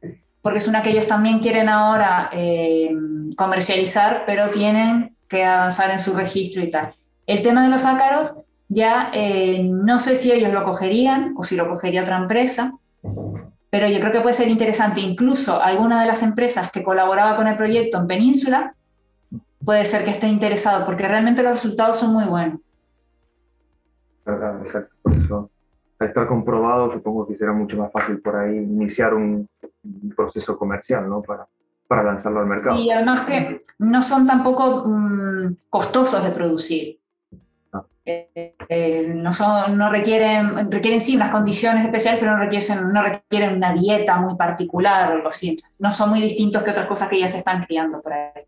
[0.42, 2.30] porque es una que ellos también quieren ahora
[3.38, 6.92] comercializar, pero tienen que avanzar en su registro y tal.
[7.26, 8.34] El tema de los ácaros,
[8.68, 12.72] ya eh, no sé si ellos lo cogerían o si lo cogería otra empresa,
[13.70, 15.00] pero yo creo que puede ser interesante.
[15.00, 18.74] Incluso alguna de las empresas que colaboraba con el proyecto en Península
[19.64, 22.60] puede ser que esté interesado, porque realmente los resultados son muy buenos.
[24.26, 25.50] Exacto,
[26.00, 29.48] al estar comprobado, supongo que será mucho más fácil por ahí iniciar un,
[30.16, 31.22] proceso comercial, ¿no?
[31.91, 32.76] Para lanzarlo al mercado.
[32.76, 37.01] Sí, además que no son tampoco mm, costosos de producir.
[37.72, 37.84] Ah.
[38.05, 43.03] Eh, eh, no, son, no requieren, requieren sí unas condiciones especiales, pero no requieren, no
[43.03, 45.57] requieren una dieta muy particular o algo así.
[45.80, 48.45] No son muy distintos que otras cosas que ya se están criando por ahí.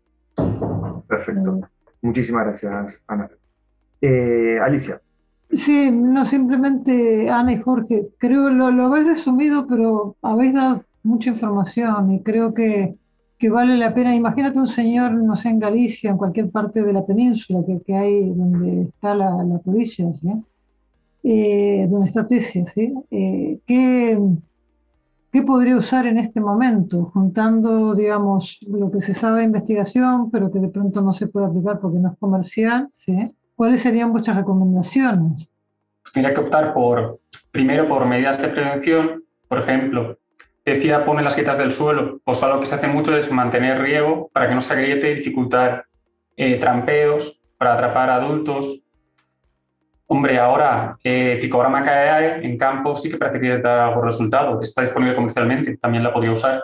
[1.05, 1.51] Perfecto.
[1.51, 1.61] Mm.
[2.01, 3.29] Muchísimas gracias, Ana.
[3.99, 5.01] Eh, Alicia.
[5.51, 8.07] Sí, no simplemente Ana y Jorge.
[8.17, 12.95] Creo lo, lo habéis resumido, pero habéis dado mucha información y creo que
[13.43, 14.15] que vale la pena.
[14.15, 17.93] Imagínate un señor, no sé, en Galicia, en cualquier parte de la península que, que
[17.93, 20.31] hay donde está la, la provincia, ¿sí?
[21.23, 22.93] Eh, donde está Tesia, ¿sí?
[23.11, 24.17] Eh, ¿qué,
[25.29, 27.03] ¿Qué podría usar en este momento?
[27.13, 31.47] Juntando, digamos, lo que se sabe de investigación, pero que de pronto no se puede
[31.47, 33.25] aplicar porque no es comercial, ¿sí?
[33.57, 35.49] ¿Cuáles serían vuestras recomendaciones?
[36.01, 37.19] Pues tendría que optar por,
[37.51, 40.17] primero, por medidas de prevención, por ejemplo,
[40.65, 44.29] decía pone las quietas del suelo, pues algo que se hace mucho es mantener riego
[44.33, 45.85] para que no se agriete y dificultar
[46.37, 48.79] eh, trampeos para atrapar adultos.
[50.07, 54.61] Hombre, ahora eh, Ticograma KAE en campo sí que parece que da algún resultado.
[54.61, 56.63] Está disponible comercialmente, también la podría usar.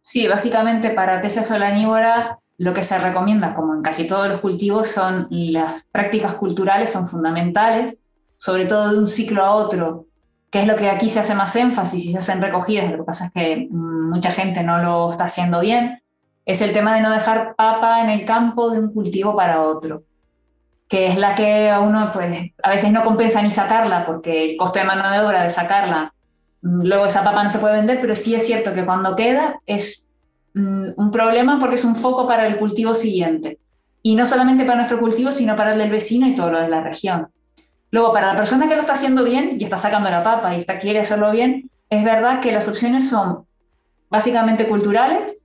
[0.00, 4.88] Sí, básicamente para tesia solanívora lo que se recomienda, como en casi todos los cultivos,
[4.88, 7.96] son las prácticas culturales, son fundamentales,
[8.36, 10.07] sobre todo de un ciclo a otro
[10.50, 13.04] que es lo que aquí se hace más énfasis y se hacen recogidas, lo que
[13.04, 16.02] pasa es que mm, mucha gente no lo está haciendo bien,
[16.46, 20.04] es el tema de no dejar papa en el campo de un cultivo para otro,
[20.88, 24.56] que es la que a uno pues, a veces no compensa ni sacarla, porque el
[24.56, 26.14] coste de mano de obra de sacarla,
[26.62, 29.60] mm, luego esa papa no se puede vender, pero sí es cierto que cuando queda
[29.66, 30.06] es
[30.54, 33.58] mm, un problema porque es un foco para el cultivo siguiente.
[34.00, 36.68] Y no solamente para nuestro cultivo, sino para el del vecino y todo lo de
[36.68, 37.28] la región.
[37.90, 40.58] Luego, para la persona que lo está haciendo bien y está sacando la papa y
[40.58, 43.46] está, quiere hacerlo bien, es verdad que las opciones son
[44.10, 45.38] básicamente culturales,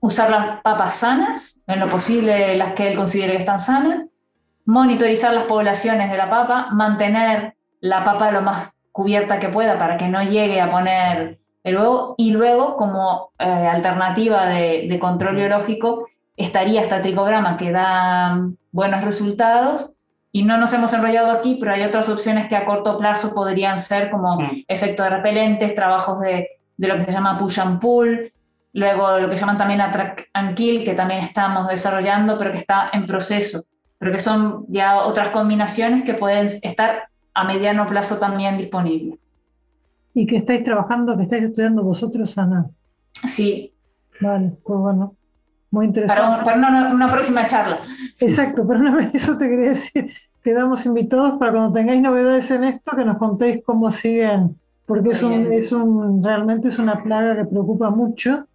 [0.00, 4.06] usar las papas sanas, en lo posible las que él considere que están sanas,
[4.64, 9.96] monitorizar las poblaciones de la papa, mantener la papa lo más cubierta que pueda para
[9.96, 15.36] que no llegue a poner el huevo y luego como eh, alternativa de, de, control
[15.36, 19.90] biológico estaría esta tricograma que da buenos resultados
[20.32, 23.78] y no nos hemos enrollado aquí, pero hay otras opciones que a corto plazo podrían
[23.78, 28.32] ser como efectos repelentes, trabajos de, de, lo que se llama push and pull,
[28.72, 32.90] luego lo que llaman también attract and kill, que también estamos desarrollando, pero que está
[32.92, 33.62] en proceso,
[33.98, 39.18] pero que son ya otras combinaciones que pueden estar a mediano plazo también disponibles.
[40.14, 42.68] ¿Y que estáis trabajando, que estáis estudiando vosotros, Ana?
[43.26, 43.72] Sí.
[44.20, 45.14] Vale, pues bueno,
[45.70, 46.44] muy interesante.
[46.44, 46.56] Para,
[46.90, 47.80] una, próxima charla.
[48.18, 50.12] Exacto, pero eso te quería decir.
[50.42, 54.56] Quedamos invitados para cuando tengáis novedades en esto, que nos contéis cómo siguen,
[54.86, 58.46] porque es un, es un, realmente es una plaga que preocupa mucho.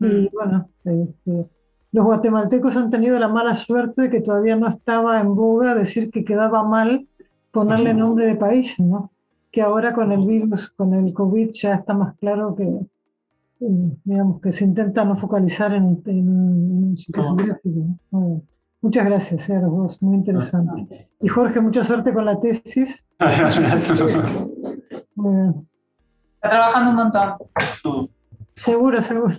[0.00, 0.28] Y mm.
[0.32, 1.46] bueno, este,
[1.92, 6.10] los guatemaltecos han tenido la mala suerte de que todavía no estaba en boga decir
[6.10, 7.06] que quedaba mal
[7.50, 9.10] ponerle nombre de país, ¿no?
[9.50, 12.80] Que ahora con el virus, con el COVID, ya está más claro que,
[13.58, 17.98] digamos, que se intenta no focalizar en, un sitio geográfico.
[18.80, 21.08] muchas gracias eh, a los dos, muy interesante.
[21.20, 23.06] Y Jorge, mucha suerte con la tesis.
[26.34, 27.34] Está trabajando un montón.
[28.54, 29.36] Seguro, seguro.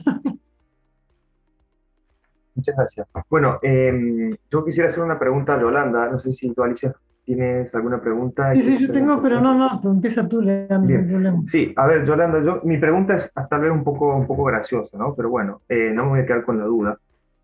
[2.56, 3.07] Muchas gracias.
[3.30, 6.91] Bueno, em, yo quisiera hacer una pregunta a Yolanda, no sé si tú, Alicia,
[7.28, 8.54] ¿tienes alguna pregunta?
[8.54, 12.62] Sí, sí, yo tengo, pero no, no, empieza tú, Leandro, Sí, a ver, Yolanda, yo,
[12.64, 15.14] mi pregunta es tal vez un poco, un poco graciosa, ¿no?
[15.14, 16.98] Pero bueno, eh, no me voy a quedar con la duda.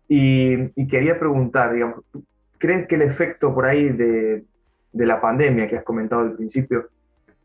[0.08, 2.00] Y, y, quería preguntar, digamos,
[2.56, 4.44] ¿crees que el efecto por ahí de,
[4.90, 6.88] de la pandemia que has comentado al principio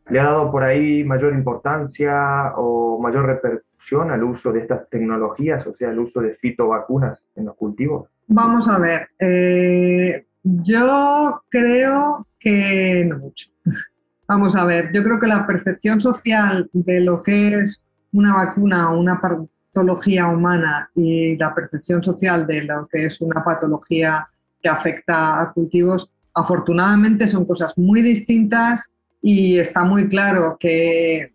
[0.08, 5.66] le ha dado por ahí mayor importancia o mayor repercusión al uso de estas tecnologías,
[5.66, 8.08] o sea, el uso de fitovacunas en los cultivos?
[8.26, 13.50] Vamos a ver, eh, yo creo que no mucho.
[14.26, 18.90] Vamos a ver, yo creo que la percepción social de lo que es una vacuna
[18.90, 24.28] o una patología humana y la percepción social de lo que es una patología
[24.62, 31.34] que afecta a cultivos, afortunadamente son cosas muy distintas y está muy claro que,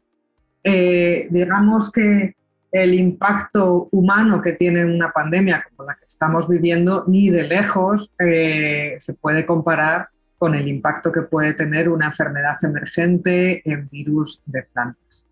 [0.63, 2.35] eh, digamos que
[2.71, 8.11] el impacto humano que tiene una pandemia como la que estamos viviendo ni de lejos
[8.19, 10.09] eh, se puede comparar
[10.45, 15.27] con el impacto que puede tener una enfermedad emergente en virus de plantas.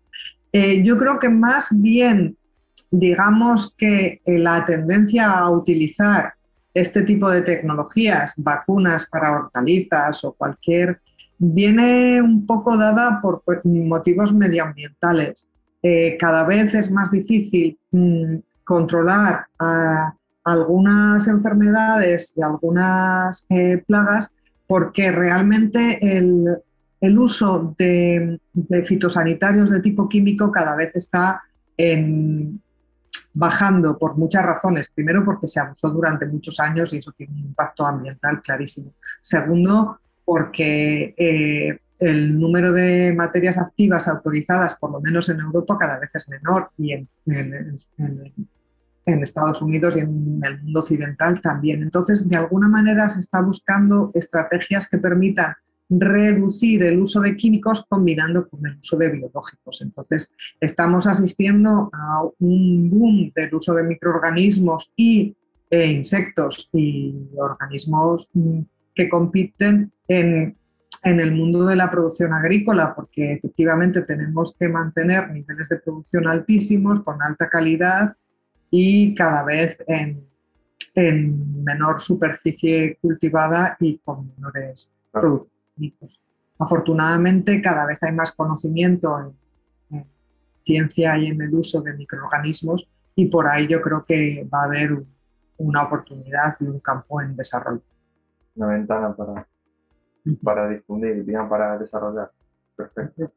[0.50, 2.36] Eh, yo creo que más bien,
[2.90, 6.34] digamos que la tendencia a utilizar
[6.74, 11.00] este tipo de tecnologías, vacunas para hortalizas o cualquier
[11.38, 15.48] viene un poco dada por motivos medioambientales.
[15.80, 19.46] Eh, cada vez es más difícil mm, controlar
[20.42, 24.32] algunas enfermedades y algunas eh, plagas
[24.66, 28.40] porque realmente el, uso de,
[28.84, 31.42] fitosanitarios de tipo químico cada vez está
[33.34, 34.90] bajando por muchas razones.
[34.94, 38.94] Primero, porque se abusó durante muchos años y eso tiene un impacto ambiental clarísimo.
[39.20, 45.98] Segundo, porque eh, el número de materias activas autorizadas, por lo menos en Europa, cada
[45.98, 47.08] vez es menor y en,
[49.06, 51.82] Estados Unidos y en el mundo occidental también.
[51.82, 55.54] Entonces, de alguna manera se está buscando estrategias que permitan
[55.90, 59.82] reducir el uso de químicos combinando con el uso de biológicos.
[59.82, 65.36] Entonces, estamos asistiendo a un boom del uso de microorganismos y
[65.70, 68.30] e insectos y organismos
[68.94, 70.56] que compiten en,
[71.02, 77.00] el mundo de la producción agrícola, porque efectivamente tenemos que mantener niveles de producción altísimos,
[77.02, 78.16] con alta calidad
[78.76, 80.28] y cada vez en,
[81.62, 86.20] menor superficie cultivada y con menores productos.
[86.58, 90.04] Afortunadamente, cada vez hay más conocimiento en,
[90.58, 94.64] ciencia y en el uso de microorganismos y por ahí yo creo que va a
[94.64, 95.04] haber
[95.58, 97.82] una oportunidad y un campo en desarrollo
[98.54, 99.46] una ventana para,
[100.42, 102.32] para difundir, para desarrollar.
[102.74, 103.30] Perfecto.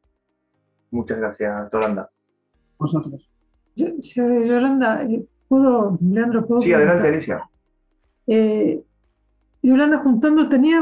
[0.92, 2.10] Muchas gracias, Yolanda.
[2.78, 3.30] Vosotros.
[3.78, 6.62] Yolanda, eh, ¿puedo, Leandro, puedo?
[6.62, 7.50] Sí, adelante, Alicia.
[8.28, 8.82] Eh,
[9.64, 10.82] Yolanda, juntando, tenía,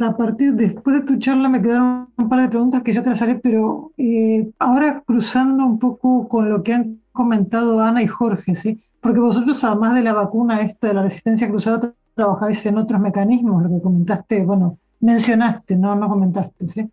[0.00, 3.10] a partir, después de tu charla me quedaron un par de preguntas que ya te
[3.10, 8.06] las haré, pero eh, ahora cruzando un poco con lo que han comentado Ana y
[8.06, 8.80] Jorge, ¿sí?
[9.00, 13.62] Porque vosotros, además de la vacuna esta de la resistencia cruzada, trabajáis en otros mecanismos,
[13.64, 16.88] lo que comentaste, bueno, mencionaste, no, no comentaste, ¿sí?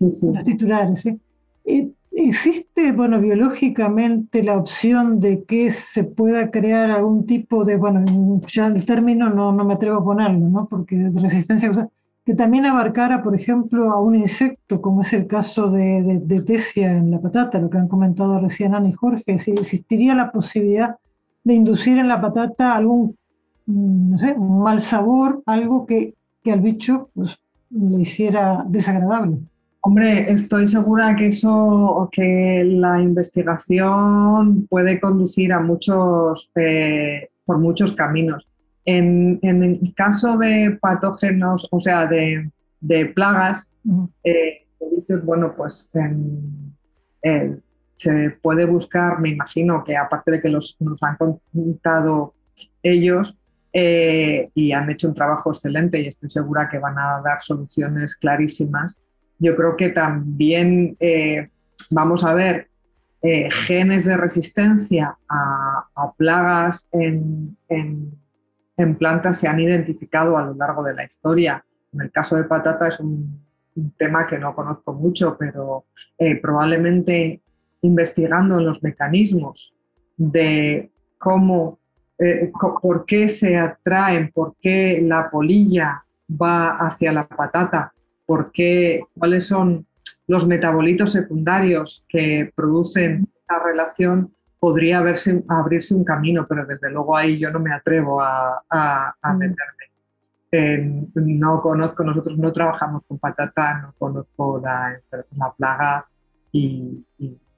[0.00, 1.18] Los titulares, ¿sí?
[1.64, 8.04] Eh, ¿Existe, bueno, biológicamente la opción de que se pueda crear algún tipo de, bueno,
[8.48, 10.66] ya el término no, no me atrevo a ponerlo, ¿no?
[10.66, 11.88] Porque de resistencia,
[12.26, 16.90] que también abarcara, por ejemplo, a un insecto, como es el caso de, de, Tesia
[16.90, 20.96] en la patata, lo que han comentado recién Ana y Jorge, si existiría la posibilidad
[21.44, 23.16] de inducir en la patata algún
[23.66, 27.38] no sé, un mal sabor, algo que, que al bicho pues,
[27.70, 29.38] le hiciera desagradable.
[29.88, 37.92] Hombre, estoy segura que eso, que la investigación puede conducir a muchos, eh, por muchos
[37.92, 38.46] caminos.
[38.84, 42.50] En, en, el caso de patógenos, o sea, de,
[42.80, 43.72] de plagas,
[44.24, 44.66] eh,
[45.24, 45.90] bueno, pues
[47.94, 52.34] se puede buscar, me imagino que aparte de que los, nos han contado
[52.82, 53.38] ellos,
[53.72, 58.16] eh, y han hecho un trabajo excelente y estoy segura que van a dar soluciones
[58.16, 58.98] clarísimas.
[59.38, 61.50] Yo creo que también eh,
[61.90, 62.68] vamos a ver
[63.22, 67.56] eh, genes de resistencia a, plagas en,
[68.98, 71.64] plantas se han identificado a lo largo de la historia.
[71.92, 73.46] En el caso de patata es un,
[73.96, 75.84] tema que no conozco mucho, pero
[76.42, 77.40] probablemente
[77.82, 79.72] investigando los mecanismos
[80.16, 81.78] de cómo
[82.18, 82.50] eh,
[82.82, 87.92] por qué se atraen, por qué la polilla va hacia la patata,
[88.28, 89.86] por qué, cuáles son
[90.26, 97.38] los metabolitos secundarios que producen esa relación, podría abrirse un camino, pero desde luego ahí
[97.38, 99.38] yo no me atrevo a, mm.
[99.38, 101.08] meterme.
[101.14, 106.06] no conozco, nosotros no trabajamos con patata, no conozco la, la plaga
[106.52, 107.02] y,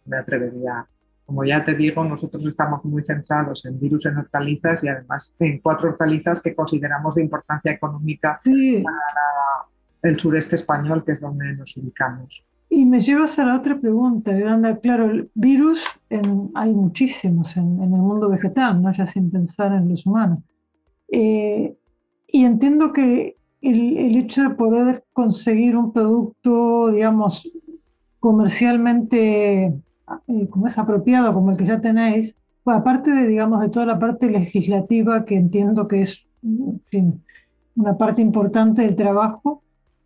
[0.05, 0.87] me atrevería.
[1.27, 5.61] Como ya te digo, nosotros estamos muy centrados en virus en hortalizas y además en
[5.61, 9.70] cuatro hortalizas que consideramos de importancia económica para
[10.03, 12.45] el sureste español, que es donde nos ubicamos.
[12.69, 14.79] Y me llevas a la otra pregunta, Yolanda.
[14.79, 15.83] Claro, el virus
[16.55, 18.93] hay muchísimos en, el mundo vegetal, ¿no?
[18.93, 20.39] ya sin pensar en los humanos.
[21.09, 21.77] Eh,
[22.29, 27.51] y entiendo que el, el, hecho de poder conseguir un producto, digamos,
[28.21, 29.75] comercialmente
[30.27, 33.87] eh, como es apropiado, como el que ya tenéis, pues aparte de, digamos, de toda
[33.87, 36.27] la parte legislativa que entiendo que es
[37.77, 39.63] una parte importante del trabajo,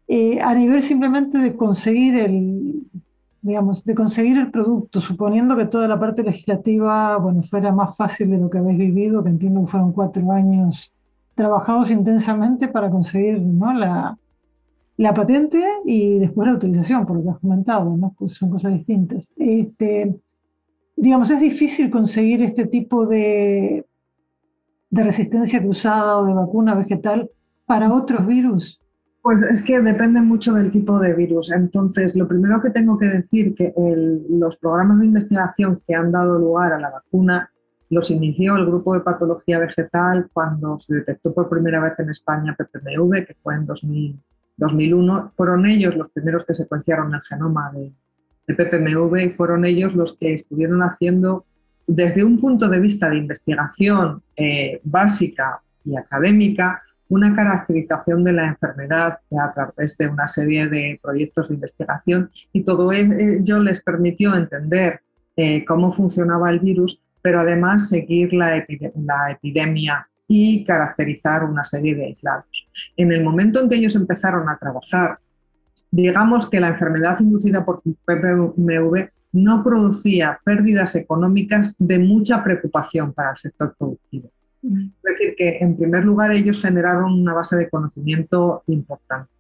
[0.09, 2.83] eh, a nivel simplemente de conseguir el,
[3.43, 8.31] digamos, de conseguir el producto, suponiendo que toda la parte legislativa, bueno, fuera más fácil
[8.31, 10.93] de lo que habéis vivido, que entiendo que fueron cuatro años
[11.35, 13.73] trabajados intensamente para conseguir ¿no?
[13.73, 14.17] la,
[14.97, 18.15] la patente y después la autorización, por lo que has comentado, ¿no?
[18.19, 19.29] Pues son cosas distintas.
[19.37, 20.15] Este,
[20.97, 23.85] digamos, es difícil conseguir este tipo de,
[24.91, 27.31] de resistencia cruzada o de vacuna vegetal
[27.67, 28.81] para otros virus.
[29.25, 31.51] Pues es que depende mucho del tipo de virus.
[31.51, 33.73] Entonces, lo primero que tengo que decir que
[34.29, 37.51] los programas de investigación que han dado lugar a la vacuna
[37.89, 42.55] los inició el grupo de patología vegetal cuando se detectó por primera vez en España
[42.55, 45.29] PPMV, que fue en 2001.
[45.29, 47.95] Fueron ellos los primeros que secuenciaron el genoma de,
[48.47, 51.47] PPMV y fueron ellos los que estuvieron haciendo,
[51.87, 58.47] desde un punto de vista de investigación eh, básica y académica, una caracterización de la
[58.47, 64.35] enfermedad a través de una serie de proyectos de investigación y todo ello les permitió
[64.35, 65.01] entender
[65.37, 72.07] eh, cómo funcionaba el virus, pero además seguir la, epidemia y caracterizar una serie de
[72.07, 72.69] aislados.
[72.97, 75.19] En el momento en que ellos empezaron a trabajar,
[75.91, 83.31] digamos que la enfermedad inducida por PPMV no producía pérdidas económicas de mucha preocupación para
[83.31, 84.31] el sector productivo.
[84.65, 89.31] Es decir, que en primer lugar ellos generaron una base de conocimiento importante.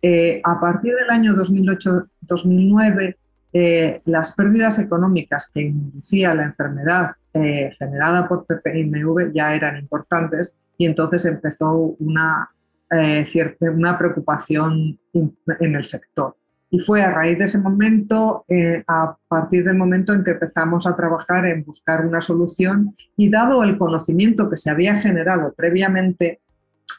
[0.00, 3.16] Eh, a partir del año 2008-2009,
[3.52, 10.58] eh, las pérdidas económicas que inducía la enfermedad eh, generada por PPIMV ya eran importantes
[10.78, 12.50] y entonces empezó una,
[13.24, 16.36] cierta, una preocupación en el sector.
[16.70, 20.86] Y fue a raíz de ese momento, eh, a partir del momento en que empezamos
[20.86, 26.40] a trabajar en buscar una solución y dado el conocimiento que se había generado previamente,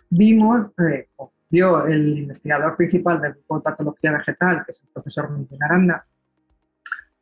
[0.10, 1.10] vimos, eh,
[1.50, 6.06] vio el investigador principal del grupo de patología vegetal, que es el profesor Miguel Aranda,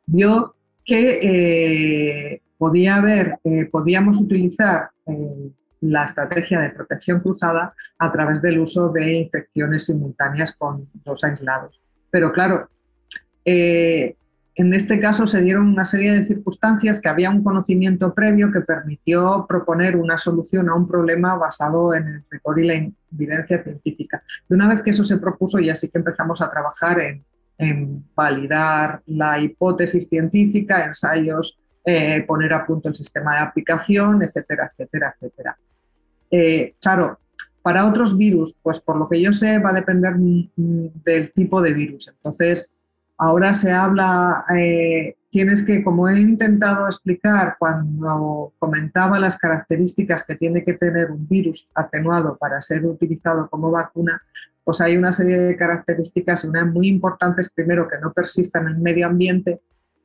[0.06, 0.54] vio
[0.84, 1.18] que
[2.30, 3.40] eh, podía haber,
[3.72, 4.90] podíamos utilizar
[5.80, 11.80] la estrategia de protección cruzada a través del uso de infecciones simultáneas con dos aislados.
[12.16, 12.70] Pero claro,
[13.44, 14.16] eh,
[14.54, 18.62] en este caso se dieron una serie de circunstancias que había un conocimiento previo que
[18.62, 24.22] permitió proponer una solución a un problema basado en el rigor y la evidencia científica.
[24.48, 27.00] Y una vez que eso se propuso, ya sí que empezamos a trabajar
[27.58, 34.70] en, validar la hipótesis científica, ensayos, eh, poner a punto el sistema de aplicación, etcétera,
[34.72, 35.58] etcétera, etcétera.
[36.30, 37.20] Eh, claro,
[37.66, 41.72] para otros virus, pues por lo que yo sé, va a depender del tipo de
[41.72, 42.06] virus.
[42.06, 42.72] Entonces,
[43.18, 50.36] ahora se habla, eh, tienes que, como he intentado explicar cuando comentaba las características que
[50.36, 54.22] tiene que tener un virus atenuado para ser utilizado como vacuna,
[54.62, 58.78] pues hay una serie de características, una muy importantes, primero, que no persista en el
[58.78, 59.60] medio ambiente,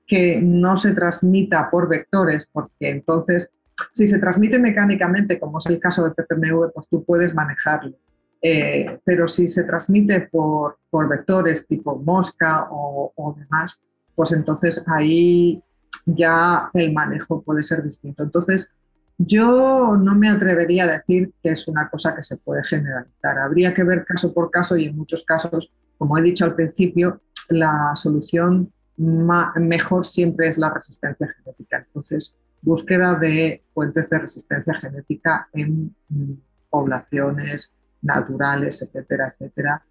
[0.08, 3.52] que no se transmita por vectores, porque entonces
[3.92, 7.96] si se transmite mecánicamente, como es el caso de PPMV, pues tú puedes manejarlo.
[8.42, 13.80] Eh, pero si se transmite por, por vectores tipo mosca o, o, demás,
[14.16, 15.62] pues entonces ahí
[16.06, 18.24] ya el manejo puede ser distinto.
[18.24, 18.72] Entonces,
[19.18, 23.38] yo no me atrevería a decir que es una cosa que se puede generalizar.
[23.38, 27.22] Habría que ver caso por caso y en muchos casos, como he dicho al principio,
[27.50, 31.84] la solución mejor siempre es la resistencia genética.
[31.86, 36.34] Entonces, búsqueda de fuentes de resistencia genética en mm,
[36.70, 39.84] poblaciones naturales, etcétera, etcétera.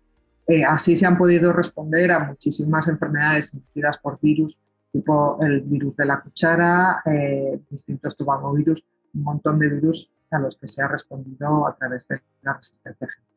[0.46, 4.58] Eh, así se han podido responder a muchísimas enfermedades inducidas por virus,
[4.92, 8.84] tipo el virus de la cuchara, eh, distintos tubamovirus,
[9.14, 13.06] un montón de virus a los que se ha respondido a través de la resistencia
[13.06, 13.30] genética.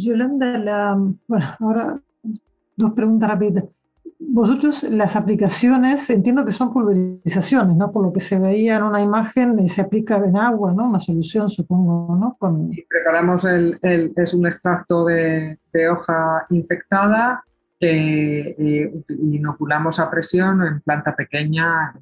[0.00, 0.98] Yolanda, la,
[1.60, 2.00] ahora
[2.76, 3.64] dos preguntas rápidas
[4.32, 7.90] vosotros las aplicaciones, entiendo que son pulverizaciones, ¿no?
[7.90, 10.88] Por lo que se veía en una imagen, eh, se aplica en agua, ¿no?
[10.88, 12.36] Una solución, supongo, ¿no?
[12.88, 17.44] Preparamos el, es un extracto de, de hoja infectada
[17.78, 21.92] que eh, inoculamos a presión en planta pequeña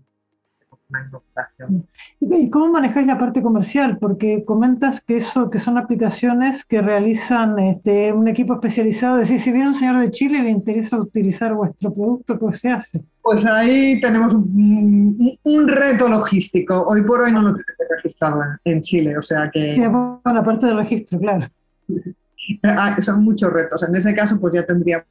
[2.20, 3.98] ¿Y cómo manejáis la parte comercial?
[3.98, 9.20] Porque comentas que eso, que son aplicaciones que realizan este, un equipo especializado.
[9.20, 12.56] Es decir, si viene un señor de Chile y le interesa utilizar vuestro producto, ¿qué
[12.56, 13.02] se hace?
[13.20, 16.86] Pues ahí tenemos un, reto logístico.
[16.88, 19.74] Hoy por hoy no lo tenemos registrado en, Chile, o sea que...
[19.74, 21.48] Sí, bueno, la parte del registro, claro.
[22.62, 23.82] Ah, son muchos retos.
[23.82, 25.04] En ese caso, pues ya tendríamos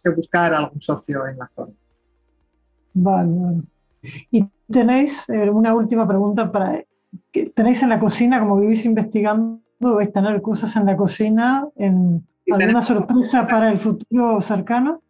[0.00, 1.72] que buscar algún socio en la zona.
[2.92, 3.62] Vale, vale.
[4.30, 6.82] Y tenéis eh, una última pregunta para...
[7.54, 12.26] ¿Tenéis en la cocina, como vivís investigando, vais a tener cosas en la cocina, en
[12.50, 15.02] alguna sorpresa para el futuro cercano?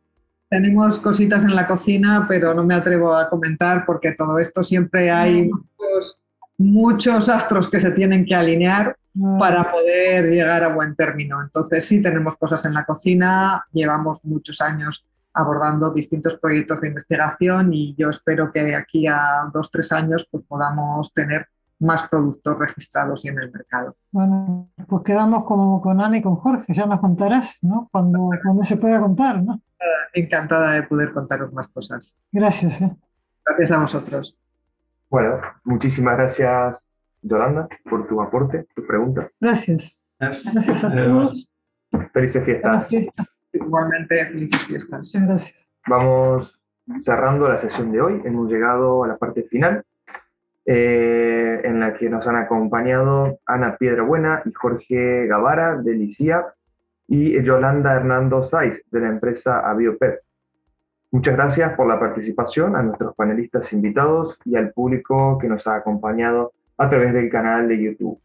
[0.48, 5.10] Tenemos cositas en la cocina, pero no me atrevo a comentar porque todo esto siempre
[5.10, 6.20] hay muchos,
[6.58, 9.36] muchos astros que se tienen que alinear ah.
[9.38, 11.42] para poder llegar a buen término.
[11.42, 15.04] Entonces sí tenemos cosas en la cocina, llevamos muchos años
[15.34, 20.26] abordando distintos proyectos de investigación y yo espero que de aquí a dos, tres años
[20.30, 21.48] pues, podamos tener
[21.80, 23.96] más productos registrados y en el mercado.
[24.12, 27.88] Bueno, pues quedamos como con Ana y con Jorge, ya nos contarás, ¿no?
[27.90, 29.60] Cuando, cuando se pueda contar, ¿no?
[30.12, 32.18] Encantada de poder contaros más cosas.
[32.32, 32.80] Gracias.
[32.80, 32.96] ¿eh?
[33.44, 34.38] Gracias a vosotros.
[35.10, 36.86] Bueno, muchísimas gracias,
[37.22, 39.28] Yolanda, por tu aporte, tu pregunta.
[39.40, 40.00] Gracias.
[40.18, 41.48] Gracias, a todos.
[42.12, 42.88] Felices fiestas.
[43.54, 45.12] Igualmente, felices fiestas.
[45.14, 45.54] Gracias.
[45.86, 46.60] Vamos
[47.00, 48.20] cerrando la sesión de hoy.
[48.24, 49.84] Hemos llegado a la parte final,
[50.66, 56.44] eh, en la que nos han acompañado Ana Piedrabuena y Jorge Gavara de Licía
[57.06, 60.20] y Yolanda Hernando Saiz de la empresa Abiopep.
[61.10, 65.76] Muchas gracias por la participación a nuestros panelistas invitados y al público que nos ha
[65.76, 68.18] acompañado a través del canal de YouTube.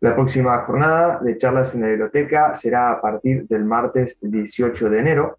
[0.00, 4.98] La próxima jornada de charlas en la biblioteca será a partir del martes 18 de
[4.98, 5.38] enero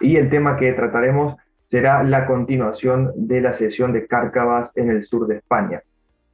[0.00, 1.36] y el tema que trataremos
[1.66, 5.82] será la continuación de la sesión de Cárcavas en el sur de España.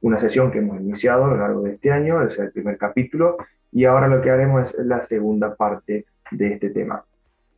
[0.01, 3.37] Una sesión que hemos iniciado a lo largo de este año, es el primer capítulo,
[3.71, 7.03] y ahora lo que haremos es la segunda parte de este tema.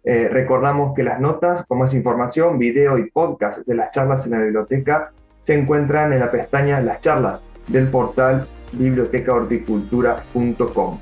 [0.05, 4.33] Eh, recordamos que las notas con más información, video y podcast de las charlas en
[4.33, 5.11] la biblioteca
[5.43, 10.99] se encuentran en la pestaña Las charlas del portal bibliotecahorticultura.com.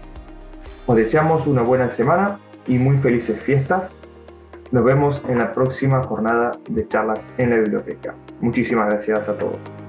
[0.85, 3.95] Os deseamos una buena semana y muy felices fiestas.
[4.71, 8.15] Nos vemos en la próxima jornada de charlas en la biblioteca.
[8.41, 9.82] Muchísimas gracias a todos.